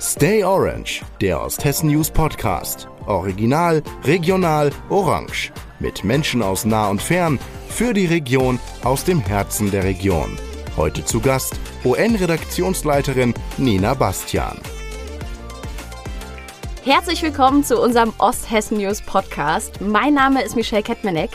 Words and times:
Stay 0.00 0.44
Orange, 0.44 1.02
der 1.20 1.42
Osthessen 1.42 1.90
News 1.90 2.08
Podcast. 2.08 2.86
Original, 3.06 3.82
regional, 4.04 4.70
orange. 4.90 5.50
Mit 5.80 6.04
Menschen 6.04 6.40
aus 6.40 6.64
nah 6.64 6.88
und 6.88 7.02
fern, 7.02 7.36
für 7.68 7.92
die 7.92 8.06
Region, 8.06 8.60
aus 8.84 9.02
dem 9.02 9.18
Herzen 9.18 9.72
der 9.72 9.82
Region. 9.82 10.38
Heute 10.76 11.04
zu 11.04 11.18
Gast 11.18 11.58
ON-Redaktionsleiterin 11.82 13.34
Nina 13.56 13.94
Bastian. 13.94 14.60
Herzlich 16.84 17.20
willkommen 17.24 17.64
zu 17.64 17.82
unserem 17.82 18.12
Osthessen 18.18 18.78
News 18.78 19.02
Podcast. 19.02 19.80
Mein 19.80 20.14
Name 20.14 20.42
ist 20.42 20.54
Michelle 20.54 20.84
Kettmenek. 20.84 21.30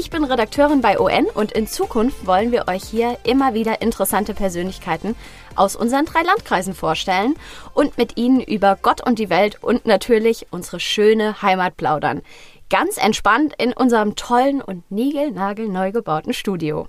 Ich 0.00 0.10
bin 0.10 0.22
Redakteurin 0.22 0.80
bei 0.80 1.00
ON 1.00 1.26
und 1.34 1.50
in 1.50 1.66
Zukunft 1.66 2.24
wollen 2.24 2.52
wir 2.52 2.68
euch 2.68 2.84
hier 2.84 3.18
immer 3.24 3.52
wieder 3.52 3.82
interessante 3.82 4.32
Persönlichkeiten 4.32 5.16
aus 5.56 5.74
unseren 5.74 6.04
drei 6.04 6.22
Landkreisen 6.22 6.72
vorstellen 6.72 7.34
und 7.74 7.98
mit 7.98 8.16
ihnen 8.16 8.40
über 8.40 8.78
Gott 8.80 9.04
und 9.04 9.18
die 9.18 9.28
Welt 9.28 9.60
und 9.60 9.86
natürlich 9.86 10.46
unsere 10.52 10.78
schöne 10.78 11.42
Heimat 11.42 11.76
plaudern. 11.76 12.22
Ganz 12.70 12.96
entspannt 12.96 13.54
in 13.58 13.72
unserem 13.72 14.14
tollen 14.14 14.62
und 14.62 14.88
niegelnagelneu 14.88 15.90
gebauten 15.90 16.32
Studio. 16.32 16.86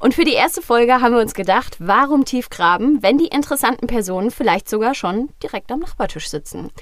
Und 0.00 0.14
für 0.14 0.24
die 0.24 0.32
erste 0.32 0.60
Folge 0.60 1.00
haben 1.00 1.14
wir 1.14 1.20
uns 1.20 1.34
gedacht, 1.34 1.76
warum 1.78 2.24
tief 2.24 2.50
graben, 2.50 3.00
wenn 3.00 3.16
die 3.16 3.28
interessanten 3.28 3.86
Personen 3.86 4.32
vielleicht 4.32 4.68
sogar 4.68 4.96
schon 4.96 5.28
direkt 5.40 5.70
am 5.70 5.78
Nachbartisch 5.78 6.28
sitzen. 6.28 6.72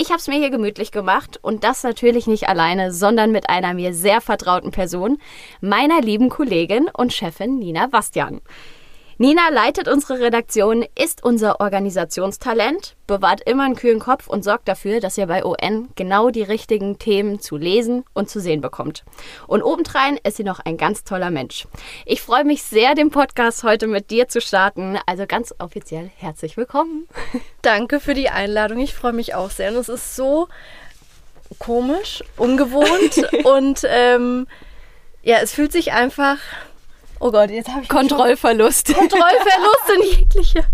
Ich 0.00 0.10
habe 0.10 0.18
es 0.18 0.28
mir 0.28 0.38
hier 0.38 0.50
gemütlich 0.50 0.92
gemacht 0.92 1.40
und 1.42 1.64
das 1.64 1.82
natürlich 1.82 2.28
nicht 2.28 2.48
alleine, 2.48 2.92
sondern 2.92 3.32
mit 3.32 3.50
einer 3.50 3.74
mir 3.74 3.92
sehr 3.92 4.20
vertrauten 4.20 4.70
Person, 4.70 5.18
meiner 5.60 6.00
lieben 6.00 6.28
Kollegin 6.28 6.88
und 6.96 7.12
Chefin 7.12 7.58
Nina 7.58 7.88
Bastian. 7.88 8.40
Nina 9.20 9.48
leitet 9.48 9.88
unsere 9.88 10.20
Redaktion, 10.20 10.86
ist 10.94 11.24
unser 11.24 11.60
Organisationstalent, 11.60 12.94
bewahrt 13.08 13.40
immer 13.40 13.64
einen 13.64 13.74
kühlen 13.74 13.98
Kopf 13.98 14.28
und 14.28 14.44
sorgt 14.44 14.68
dafür, 14.68 15.00
dass 15.00 15.18
ihr 15.18 15.26
bei 15.26 15.44
ON 15.44 15.88
genau 15.96 16.30
die 16.30 16.44
richtigen 16.44 17.00
Themen 17.00 17.40
zu 17.40 17.56
lesen 17.56 18.04
und 18.14 18.30
zu 18.30 18.38
sehen 18.38 18.60
bekommt. 18.60 19.04
Und 19.48 19.64
obendrein 19.64 20.20
ist 20.22 20.36
sie 20.36 20.44
noch 20.44 20.60
ein 20.60 20.76
ganz 20.76 21.02
toller 21.02 21.32
Mensch. 21.32 21.66
Ich 22.06 22.22
freue 22.22 22.44
mich 22.44 22.62
sehr, 22.62 22.94
den 22.94 23.10
Podcast 23.10 23.64
heute 23.64 23.88
mit 23.88 24.12
dir 24.12 24.28
zu 24.28 24.40
starten. 24.40 24.96
Also 25.04 25.26
ganz 25.26 25.52
offiziell 25.58 26.12
herzlich 26.16 26.56
willkommen. 26.56 27.08
Danke 27.62 27.98
für 27.98 28.14
die 28.14 28.28
Einladung. 28.28 28.78
Ich 28.78 28.94
freue 28.94 29.14
mich 29.14 29.34
auch 29.34 29.50
sehr. 29.50 29.72
Und 29.72 29.78
es 29.78 29.88
ist 29.88 30.14
so 30.14 30.46
komisch, 31.58 32.22
ungewohnt 32.36 33.20
und 33.44 33.80
ähm, 33.84 34.46
ja, 35.24 35.38
es 35.42 35.52
fühlt 35.52 35.72
sich 35.72 35.92
einfach 35.92 36.38
Oh 37.20 37.32
Gott, 37.32 37.50
jetzt 37.50 37.68
habe 37.68 37.82
ich 37.82 37.88
Kontrollverlust. 37.88 38.94
Kontrollverlust 38.94 39.90
in 39.96 40.18
jegliche 40.18 40.64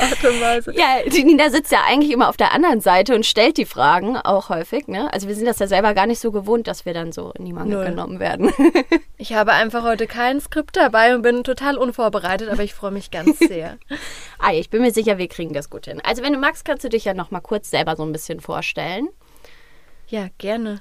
Art 0.00 0.24
und 0.24 0.40
Weise. 0.40 0.72
Ja, 0.74 1.02
die 1.06 1.24
Nina 1.24 1.50
sitzt 1.50 1.72
ja 1.72 1.80
eigentlich 1.86 2.12
immer 2.12 2.28
auf 2.28 2.36
der 2.36 2.52
anderen 2.52 2.80
Seite 2.80 3.14
und 3.14 3.26
stellt 3.26 3.56
die 3.58 3.64
Fragen 3.64 4.16
auch 4.16 4.48
häufig. 4.48 4.88
Ne? 4.88 5.12
Also 5.12 5.28
wir 5.28 5.34
sind 5.34 5.46
das 5.46 5.58
ja 5.58 5.66
selber 5.66 5.94
gar 5.94 6.06
nicht 6.06 6.20
so 6.20 6.32
gewohnt, 6.32 6.66
dass 6.66 6.86
wir 6.86 6.94
dann 6.94 7.12
so 7.12 7.32
in 7.32 7.44
die 7.44 7.52
Mangel 7.52 7.84
genommen 7.84 8.20
werden. 8.20 8.52
ich 9.18 9.34
habe 9.34 9.52
einfach 9.52 9.82
heute 9.82 10.06
kein 10.06 10.40
Skript 10.40 10.76
dabei 10.76 11.14
und 11.14 11.22
bin 11.22 11.44
total 11.44 11.76
unvorbereitet, 11.76 12.48
aber 12.48 12.62
ich 12.62 12.74
freue 12.74 12.92
mich 12.92 13.10
ganz 13.10 13.38
sehr. 13.38 13.78
ah, 14.38 14.52
ich 14.52 14.70
bin 14.70 14.82
mir 14.82 14.92
sicher, 14.92 15.18
wir 15.18 15.28
kriegen 15.28 15.52
das 15.52 15.70
gut 15.70 15.86
hin. 15.86 16.00
Also 16.04 16.22
wenn 16.22 16.32
du 16.32 16.38
magst, 16.38 16.64
kannst 16.64 16.84
du 16.84 16.88
dich 16.88 17.04
ja 17.04 17.14
noch 17.14 17.30
mal 17.30 17.40
kurz 17.40 17.70
selber 17.70 17.96
so 17.96 18.04
ein 18.04 18.12
bisschen 18.12 18.40
vorstellen. 18.40 19.08
Ja, 20.10 20.26
gerne. 20.38 20.80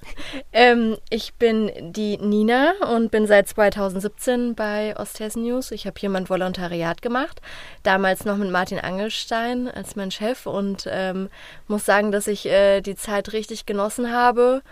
Ähm, 0.52 0.97
ich 1.11 1.35
bin 1.35 1.72
die 1.94 2.17
Nina 2.17 2.73
und 2.91 3.11
bin 3.11 3.27
seit 3.27 3.47
2017 3.47 4.55
bei 4.55 4.97
Osthessen 4.97 5.44
News. 5.44 5.69
Ich 5.69 5.86
habe 5.86 5.99
hier 5.99 6.09
mein 6.09 6.27
Volontariat 6.27 7.03
gemacht, 7.03 7.39
damals 7.83 8.25
noch 8.25 8.38
mit 8.38 8.49
Martin 8.49 8.80
Angelstein 8.80 9.67
als 9.67 9.95
mein 9.95 10.09
Chef 10.09 10.47
und 10.47 10.88
ähm, 10.91 11.30
muss 11.67 11.86
sagen, 11.86 12.11
dass 12.11 12.25
ich 12.25 12.47
äh, 12.47 12.81
die 12.81 12.95
Zeit 12.95 13.31
richtig 13.31 13.67
genossen 13.67 14.11
habe. 14.11 14.63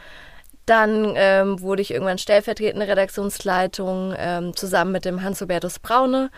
Dann 0.65 1.13
ähm, 1.15 1.61
wurde 1.61 1.83
ich 1.83 1.91
irgendwann 1.91 2.17
stellvertretende 2.17 2.87
Redaktionsleitung 2.87 4.15
ähm, 4.17 4.55
zusammen 4.55 4.91
mit 4.91 5.05
dem 5.05 5.21
Hans-Hubertus 5.21 5.77
Braune 5.77 6.31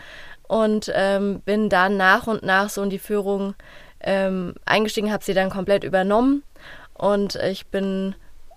und 0.46 0.92
ähm, 0.94 1.40
bin 1.40 1.70
dann 1.70 1.96
nach 1.96 2.26
und 2.26 2.42
nach 2.42 2.68
so 2.68 2.82
in 2.82 2.90
die 2.90 2.98
Führung 2.98 3.54
ähm, 4.02 4.54
eingestiegen, 4.66 5.10
habe 5.10 5.24
sie 5.24 5.34
dann 5.34 5.48
komplett 5.48 5.84
übernommen 5.84 6.42
und 7.00 7.36
ich 7.36 7.66
bin 7.68 8.14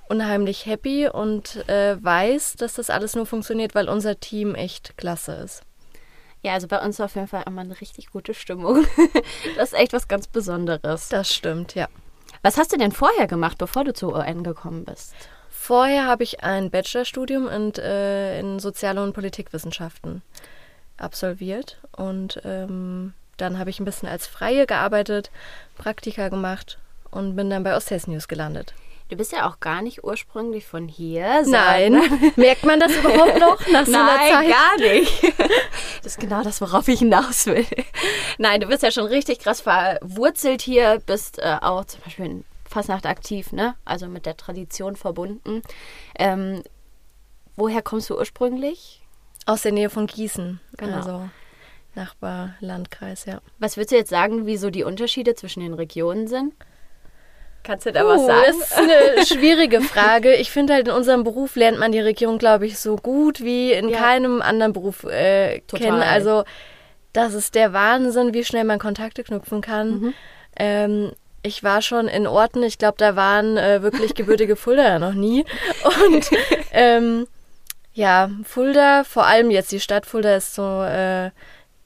unheimlich 0.10 0.66
happy 0.66 1.08
und 1.08 1.68
äh, 1.70 1.96
weiß, 2.04 2.56
dass 2.58 2.74
das 2.74 2.90
alles 2.90 3.16
nur 3.16 3.26
funktioniert, 3.26 3.74
weil 3.74 3.88
unser 3.88 4.20
Team 4.20 4.54
echt 4.54 4.98
klasse 4.98 5.34
ist. 5.34 5.64
Ja, 6.42 6.54
also 6.54 6.68
bei 6.68 6.80
uns 6.84 7.00
auf 7.00 7.16
jeden 7.16 7.30
Fall 7.30 7.44
immer 7.48 7.62
eine 7.62 7.80
richtig 7.80 8.12
gute 8.12 8.34
Stimmung. 8.34 8.86
das 9.56 9.72
ist 9.72 9.80
echt 9.80 9.94
was 9.94 10.10
ganz 10.10 10.28
Besonderes. 10.28 11.08
Das 11.08 11.34
stimmt, 11.34 11.74
ja. 11.74 11.88
Was 12.42 12.58
hast 12.58 12.74
du 12.74 12.78
denn 12.78 12.92
vorher 12.92 13.28
gemacht, 13.28 13.58
bevor 13.58 13.86
du 13.86 13.94
zur 13.94 14.14
UN 14.14 14.44
gekommen 14.44 14.84
bist? 14.84 15.16
Vorher 15.50 16.06
habe 16.06 16.24
ich 16.24 16.44
ein 16.44 16.70
Bachelorstudium 16.70 17.48
in, 17.48 17.74
äh, 17.76 18.40
in 18.42 18.60
Soziale 18.60 19.02
und 19.02 19.14
Politikwissenschaften 19.14 20.22
absolviert 20.98 21.80
und 21.96 22.42
ähm, 22.44 23.14
dann 23.38 23.58
habe 23.58 23.70
ich 23.70 23.80
ein 23.80 23.86
bisschen 23.86 24.10
als 24.10 24.28
Freie 24.28 24.68
gearbeitet, 24.68 25.32
Praktika 25.78 26.28
gemacht 26.28 26.78
und 27.14 27.36
bin 27.36 27.50
dann 27.50 27.64
bei 27.64 27.76
Osthessen 27.76 28.14
News 28.14 28.28
gelandet. 28.28 28.74
Du 29.10 29.18
bist 29.18 29.32
ja 29.32 29.48
auch 29.48 29.60
gar 29.60 29.82
nicht 29.82 30.04
ursprünglich 30.04 30.66
von 30.66 30.88
hier. 30.88 31.44
Nein. 31.46 32.02
Merkt 32.36 32.64
man 32.64 32.80
das 32.80 32.96
überhaupt 32.96 33.40
noch 33.40 33.60
nach 33.68 33.86
so 33.86 33.92
Nein, 33.92 34.10
einer 34.10 34.42
Zeit? 34.42 34.50
gar 34.50 34.78
nicht. 34.78 35.34
Das 36.04 36.14
ist 36.14 36.20
genau 36.20 36.44
das, 36.44 36.60
worauf 36.60 36.90
ich 36.90 37.00
hinaus 37.00 37.46
will. 37.46 37.66
Nein, 38.38 38.60
du 38.60 38.68
bist 38.68 38.84
ja 38.84 38.92
schon 38.92 39.06
richtig 39.06 39.40
krass 39.40 39.62
verwurzelt 39.62 40.62
hier, 40.62 41.02
bist 41.06 41.40
äh, 41.40 41.58
auch 41.62 41.86
zum 41.86 42.02
Beispiel 42.02 42.26
in 42.26 42.44
Fasnacht 42.70 43.06
aktiv, 43.06 43.54
ne? 43.54 43.76
Also 43.86 44.08
mit 44.08 44.26
der 44.26 44.36
Tradition 44.36 44.98
verbunden. 44.98 45.62
Ähm, 46.20 46.62
woher 47.56 47.82
kommst 47.82 48.10
du 48.10 48.18
ursprünglich? 48.18 49.02
Aus 49.46 49.62
der 49.62 49.72
Nähe 49.72 49.90
von 49.90 50.08
Gießen. 50.08 50.60
Genau. 50.76 50.96
Also 50.98 51.30
Nachbarlandkreis, 51.96 53.26
ja. 53.26 53.40
Was 53.60 53.78
würdest 53.78 53.92
du 53.92 53.96
jetzt 53.96 54.10
sagen, 54.10 54.46
wie 54.46 54.58
so 54.58 54.70
die 54.72 54.84
Unterschiede 54.84 55.36
zwischen 55.36 55.62
den 55.62 55.74
Regionen 55.74 56.28
sind? 56.28 56.54
Kannst 57.64 57.86
du 57.86 57.92
da 57.92 58.04
uh, 58.04 58.10
was 58.10 58.26
sagen? 58.26 58.44
Das 58.46 58.58
ist 58.58 58.78
eine 58.78 59.26
schwierige 59.26 59.82
Frage. 59.82 60.36
Ich 60.36 60.52
finde 60.52 60.74
halt, 60.74 60.88
in 60.88 60.94
unserem 60.94 61.24
Beruf 61.24 61.56
lernt 61.56 61.80
man 61.80 61.92
die 61.92 62.00
Region, 62.00 62.38
glaube 62.38 62.66
ich, 62.66 62.78
so 62.78 62.98
gut 62.98 63.42
wie 63.42 63.72
in 63.72 63.90
ja. 63.90 63.98
keinem 63.98 64.42
anderen 64.42 64.74
Beruf 64.74 65.06
äh, 65.06 65.62
kennen. 65.62 66.02
Also, 66.02 66.44
das 67.14 67.34
ist 67.34 67.56
der 67.56 67.74
Wahnsinn, 67.74 68.34
wie 68.34 68.44
schnell 68.44 68.66
man 68.66 68.80
Kontakte 68.80 69.24
knüpfen 69.24 69.62
kann. 69.62 69.90
Mhm. 69.90 70.14
Ähm, 70.58 71.12
ich 71.42 71.64
war 71.64 71.82
schon 71.82 72.08
in 72.08 72.28
Orten, 72.28 72.64
ich 72.64 72.78
glaube, 72.78 72.96
da 72.98 73.16
waren 73.16 73.58
äh, 73.58 73.82
wirklich 73.82 74.16
gebürtige 74.16 74.56
Fulda 74.56 75.00
noch 75.00 75.14
nie. 75.14 75.46
Und 76.06 76.30
ähm, 76.72 77.28
ja, 77.94 78.30
Fulda, 78.44 79.04
vor 79.04 79.26
allem 79.26 79.52
jetzt 79.52 79.72
die 79.72 79.80
Stadt 79.80 80.06
Fulda 80.06 80.36
ist 80.36 80.56
so 80.56 80.84
äh, 80.84 81.32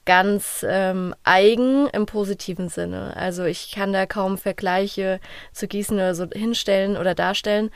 ganz 0.07 0.65
ähm, 0.67 1.13
eigen 1.23 1.87
im 1.89 2.07
positiven 2.07 2.69
Sinne. 2.69 3.15
Also 3.15 3.43
ich 3.43 3.71
kann 3.71 3.93
da 3.93 4.07
kaum 4.07 4.39
Vergleiche 4.39 5.19
zu 5.51 5.67
Gießen 5.67 5.95
oder 5.95 6.15
so 6.15 6.25
hinstellen 6.33 6.97
oder 6.97 7.13
darstellen. 7.13 7.69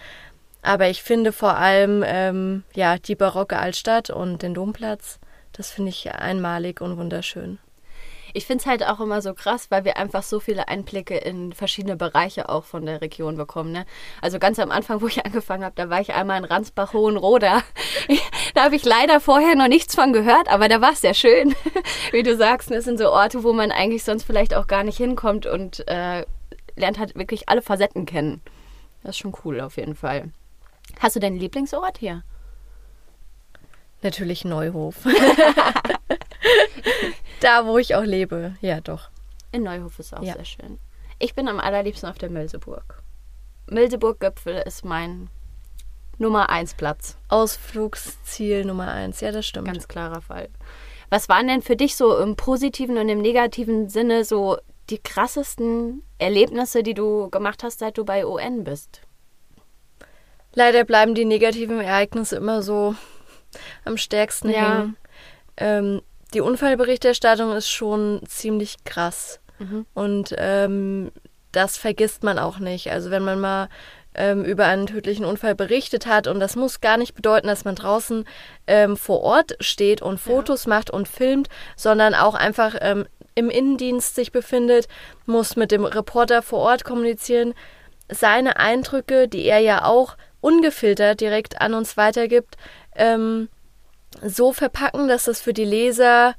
Aber 0.64 0.90
ich 0.90 1.04
finde 1.04 1.32
vor 1.32 1.58
allem 1.58 2.04
ähm, 2.06 2.64
ja 2.74 2.98
die 2.98 3.16
barocke 3.16 3.60
Altstadt 3.60 4.10
und 4.10 4.42
den 4.42 4.56
Domplatz, 4.56 5.20
das 5.52 5.72
finde 5.72 5.90
ich 5.90 6.12
einmalig 6.12 6.82
und 6.82 6.98
wunderschön 6.98 7.60
ich 8.34 8.46
finde 8.46 8.62
es 8.62 8.68
halt 8.68 8.86
auch 8.86 9.00
immer 9.00 9.22
so 9.22 9.34
krass, 9.34 9.70
weil 9.70 9.86
wir 9.86 9.98
einfach 9.98 10.24
so 10.24 10.40
viele 10.40 10.68
Einblicke 10.68 11.18
in 11.18 11.54
verschiedene 11.54 11.96
Bereiche 11.96 12.50
auch 12.50 12.64
von 12.64 12.86
der 12.86 13.02
Region 13.02 13.38
bekommen. 13.38 13.72
Ne? 13.72 13.86
Also 14.22 14.40
ganz 14.40 14.60
am 14.60 14.72
Anfang, 14.72 15.02
wo 15.02 15.08
ich 15.08 15.26
angefangen 15.26 15.64
habe, 15.64 15.76
da 15.76 15.90
war 15.90 16.02
ich 16.02 16.14
einmal 16.14 16.38
in 16.40 16.46
Ransbach-Hohenroda. 16.46 17.62
da 18.54 18.64
habe 18.64 18.76
ich 18.76 18.86
leider 18.86 19.20
vorher 19.20 19.56
noch 19.56 19.68
nichts 19.68 19.96
von 19.96 20.14
gehört, 20.14 20.50
aber 20.50 20.68
da 20.68 20.82
war 20.82 20.94
es 20.94 21.02
sehr 21.02 21.14
schön. 21.14 21.56
Wie 22.12 22.24
du 22.24 22.36
sagst, 22.36 22.72
das 22.72 22.86
sind 22.86 22.98
so 22.98 23.12
Orte, 23.12 23.44
wo 23.44 23.54
man 23.54 23.72
eigentlich 23.72 24.04
sonst 24.04 24.24
vielleicht 24.24 24.54
auch 24.54 24.68
gar 24.68 24.84
nicht 24.84 24.98
hinkommt 24.98 25.46
und 25.46 25.88
äh, 25.88 26.26
lernt 26.76 27.00
halt 27.00 27.16
wirklich 27.16 27.50
alle 27.50 27.62
Facetten 27.62 28.06
kennen. 28.06 28.42
Das 29.04 29.12
ist 29.12 29.20
schon 29.20 29.36
cool 29.44 29.62
auf 29.62 29.78
jeden 29.78 29.96
Fall. 29.96 30.32
Hast 31.00 31.16
du 31.16 31.20
deinen 31.20 31.38
Lieblingsort 31.38 31.98
hier? 31.98 32.24
Natürlich 34.04 34.46
Neuhof. 34.46 34.96
Da, 37.40 37.66
wo 37.66 37.78
ich 37.78 37.96
auch 37.96 38.04
lebe. 38.04 38.56
Ja, 38.62 38.82
doch. 38.82 39.10
In 39.52 39.64
Neuhof 39.64 40.00
ist 40.00 40.14
auch 40.16 40.24
ja. 40.24 40.34
sehr 40.34 40.46
schön. 40.46 40.80
Ich 41.20 41.36
bin 41.36 41.48
am 41.48 41.60
allerliebsten 41.60 42.10
auf 42.10 42.18
der 42.18 42.30
Milseburg. 42.30 43.04
Milseburg-Gipfel 43.68 44.64
ist 44.66 44.84
mein 44.86 45.30
Nummer 46.18 46.50
1 46.50 46.76
Platz. 46.76 47.18
Ausflugsziel 47.30 48.66
Nummer 48.66 48.92
1, 48.92 49.22
ja, 49.22 49.32
das 49.32 49.46
stimmt. 49.46 49.68
Ganz 49.68 49.88
klarer 49.88 50.22
Fall. 50.22 50.50
Was 51.10 51.28
waren 51.30 51.48
denn 51.48 51.62
für 51.62 51.76
dich 51.76 51.96
so 51.96 52.18
im 52.18 52.36
positiven 52.36 52.98
und 52.98 53.10
im 53.10 53.20
negativen 53.20 53.90
Sinne 53.90 54.24
so 54.24 54.58
die 54.90 55.00
krassesten 55.00 56.04
Erlebnisse, 56.20 56.84
die 56.84 56.94
du 56.94 57.30
gemacht 57.30 57.64
hast, 57.64 57.80
seit 57.80 57.98
du 57.98 58.06
bei 58.06 58.26
ON 58.26 58.64
bist? 58.64 59.02
Leider 60.54 60.84
bleiben 60.84 61.16
die 61.16 61.26
negativen 61.26 61.80
Ereignisse 61.80 62.36
immer 62.36 62.62
so 62.62 62.96
am 63.86 63.98
stärksten 63.98 64.50
ja. 64.50 64.80
hängen. 64.80 64.98
Ähm, 65.58 66.02
die 66.34 66.42
Unfallberichterstattung 66.42 67.54
ist 67.54 67.70
schon 67.70 68.22
ziemlich 68.28 68.84
krass. 68.84 69.40
Mhm. 69.60 69.86
Und 69.94 70.36
ähm, 70.38 71.12
das 71.52 71.78
vergisst 71.78 72.24
man 72.24 72.40
auch 72.40 72.60
nicht. 72.60 72.92
Also 72.92 73.12
wenn 73.12 73.24
man 73.24 73.40
mal 73.40 73.70
ähm, 74.14 74.44
über 74.44 74.66
einen 74.66 74.88
tödlichen 74.88 75.26
Unfall 75.26 75.56
berichtet 75.56 76.06
hat. 76.06 76.28
Und 76.28 76.40
das 76.40 76.56
muss 76.56 76.82
gar 76.82 76.98
nicht 76.98 77.16
bedeuten, 77.16 77.48
dass 77.48 77.66
man 77.66 77.76
draußen 77.76 78.26
ähm, 78.68 78.98
vor 78.98 79.22
Ort 79.22 79.56
steht 79.60 80.02
und 80.02 80.20
Fotos 80.20 80.66
ja. 80.66 80.70
macht 80.70 80.90
und 80.90 81.08
filmt, 81.08 81.50
sondern 81.76 82.14
auch 82.14 82.36
einfach 82.36 82.76
ähm, 82.82 83.06
im 83.36 83.50
Innendienst 83.50 84.16
sich 84.16 84.32
befindet, 84.32 84.88
muss 85.26 85.56
mit 85.56 85.72
dem 85.72 85.86
Reporter 85.86 86.42
vor 86.42 86.60
Ort 86.60 86.84
kommunizieren, 86.84 87.54
seine 88.10 88.58
Eindrücke, 88.58 89.30
die 89.30 89.46
er 89.46 89.60
ja 89.60 89.86
auch 89.86 90.18
ungefiltert 90.42 91.22
direkt 91.22 91.62
an 91.62 91.74
uns 91.74 91.96
weitergibt, 91.96 92.58
ähm, 92.96 93.48
so 94.22 94.54
verpacken, 94.54 95.08
dass 95.08 95.26
das 95.26 95.42
für 95.42 95.54
die 95.54 95.66
Leser 95.66 96.36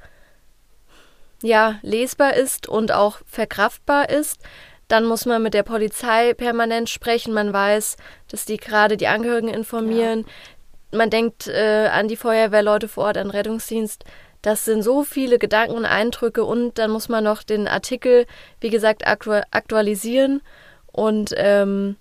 ja 1.43 1.79
lesbar 1.83 2.35
ist 2.35 2.69
und 2.69 2.93
auch 2.93 3.19
verkraftbar 3.27 4.11
ist. 4.11 4.41
Dann 4.89 5.05
muss 5.05 5.27
man 5.27 5.43
mit 5.43 5.55
der 5.55 5.63
Polizei 5.63 6.35
permanent 6.35 6.91
sprechen. 6.91 7.33
Man 7.33 7.53
weiß, 7.53 7.97
dass 8.29 8.45
die 8.45 8.59
gerade 8.59 8.97
die 8.97 9.07
Angehörigen 9.07 9.49
informieren. 9.49 10.21
Ja. 10.21 10.99
Man 10.99 11.11
denkt 11.11 11.49
äh, 11.49 11.89
an 11.89 12.09
die 12.09 12.17
Feuerwehrleute 12.17 12.89
vor 12.89 13.05
Ort, 13.05 13.17
an 13.17 13.31
Rettungsdienst. 13.31 14.05
Das 14.43 14.65
sind 14.65 14.83
so 14.83 15.05
viele 15.05 15.39
Gedanken 15.39 15.77
und 15.77 15.85
Eindrücke 15.85 16.45
und 16.45 16.77
dann 16.77 16.91
muss 16.91 17.09
man 17.09 17.25
noch 17.25 17.43
den 17.43 17.69
Artikel, 17.69 18.27
wie 18.61 18.71
gesagt, 18.71 19.07
aktualisieren 19.07 20.43
und 20.91 21.33
ähm, 21.37 21.97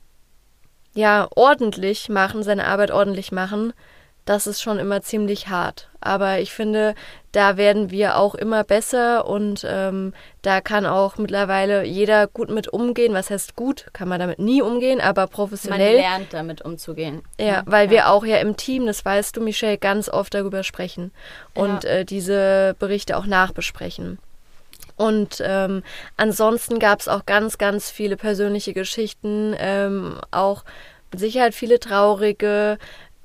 ja, 0.94 1.28
ordentlich 1.36 2.10
machen, 2.10 2.44
seine 2.44 2.66
Arbeit 2.66 2.92
ordentlich 2.92 3.32
machen 3.32 3.74
das 4.26 4.48
ist 4.48 4.62
schon 4.62 4.80
immer 4.80 5.02
ziemlich 5.02 5.48
hart. 5.48 5.90
Aber 6.00 6.40
ich 6.40 6.52
finde, 6.52 6.96
da 7.32 7.58
werden 7.58 7.92
wir 7.92 8.18
auch 8.18 8.36
immer 8.36 8.64
besser 8.64 9.28
und 9.28 9.66
ähm, 9.68 10.14
da 10.42 10.62
kann 10.62 10.86
auch 10.86 11.18
mittlerweile 11.18 11.84
jeder 11.84 12.28
gut 12.28 12.50
mit 12.50 12.68
umgehen. 12.68 13.14
Was 13.14 13.30
heißt 13.30 13.56
gut? 13.56 13.88
Kann 13.94 14.08
man 14.08 14.20
damit 14.20 14.40
nie 14.40 14.62
umgehen, 14.62 15.02
aber 15.02 15.28
professionell. 15.28 15.96
Man 15.96 16.02
lernt 16.02 16.34
damit 16.34 16.62
umzugehen. 16.64 17.22
Ja, 17.40 17.64
weil 17.66 17.86
ja. 17.86 17.92
wir 17.92 18.10
auch 18.10 18.26
ja 18.26 18.38
im 18.38 18.58
Team, 18.58 18.86
das 18.86 19.04
weißt 19.04 19.38
du, 19.38 19.42
Michelle, 19.42 19.78
ganz 19.78 20.10
oft 20.10 20.34
darüber 20.34 20.64
sprechen 20.64 21.12
und 21.54 21.84
ja. 21.84 21.90
äh, 21.90 22.06
diese 22.06 22.76
Berichte 22.80 23.18
auch 23.18 23.26
nachbesprechen. 23.26 24.20
Und 24.98 25.42
ähm, 25.44 25.84
ansonsten 26.18 26.78
gab 26.78 27.00
es 27.00 27.08
auch 27.08 27.26
ganz, 27.26 27.58
ganz 27.58 27.90
viele 27.90 28.18
persönliche 28.18 28.74
Geschichten, 28.74 29.56
ähm, 29.58 30.20
auch 30.30 30.64
mit 31.12 31.20
Sicherheit 31.20 31.56
viele 31.56 31.80
traurige, 31.80 32.78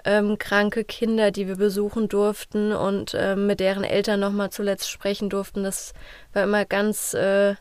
ähm, 0.06 0.38
kranke 0.38 0.84
Kinder, 0.84 1.30
die 1.30 1.48
wir 1.48 1.56
besuchen 1.56 2.08
durften 2.08 2.72
und 2.72 3.14
ähm, 3.18 3.46
mit 3.46 3.60
deren 3.60 3.84
Eltern 3.84 4.20
nochmal 4.20 4.50
zuletzt 4.50 4.90
sprechen 4.90 5.28
durften. 5.28 5.64
Das 5.64 5.92
war 6.32 6.44
immer 6.44 6.64
ganz 6.64 7.12
äh, 7.12 7.56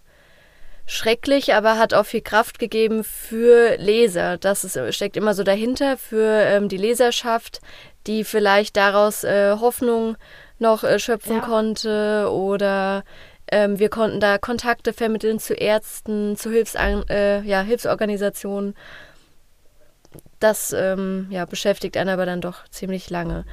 schrecklich, 0.85 1.53
aber 1.53 1.77
hat 1.77 1.93
auch 1.93 2.05
viel 2.05 2.21
Kraft 2.21 2.59
gegeben 2.59 3.03
für 3.03 3.75
Leser. 3.77 4.37
Das 4.37 4.63
ist, 4.63 4.79
steckt 4.93 5.17
immer 5.17 5.33
so 5.33 5.43
dahinter 5.43 5.97
für 5.97 6.41
ähm, 6.43 6.69
die 6.69 6.77
Leserschaft, 6.77 7.59
die 8.07 8.23
vielleicht 8.23 8.77
daraus 8.77 9.23
äh, 9.23 9.55
Hoffnung 9.59 10.15
noch 10.59 10.83
äh, 10.83 10.99
schöpfen 10.99 11.37
ja. 11.37 11.41
konnte 11.41 12.29
oder 12.31 13.03
ähm, 13.51 13.79
wir 13.79 13.89
konnten 13.89 14.19
da 14.19 14.37
Kontakte 14.37 14.93
vermitteln 14.93 15.39
zu 15.39 15.53
Ärzten, 15.53 16.35
zu 16.35 16.51
Hilfsan 16.51 17.07
äh, 17.09 17.41
ja, 17.41 17.61
Hilfsorganisationen 17.61 18.75
das 20.39 20.73
ähm, 20.73 21.27
ja, 21.29 21.45
beschäftigt 21.45 21.97
einen 21.97 22.09
aber 22.09 22.25
dann 22.25 22.41
doch 22.41 22.67
ziemlich 22.69 23.09
lange. 23.09 23.45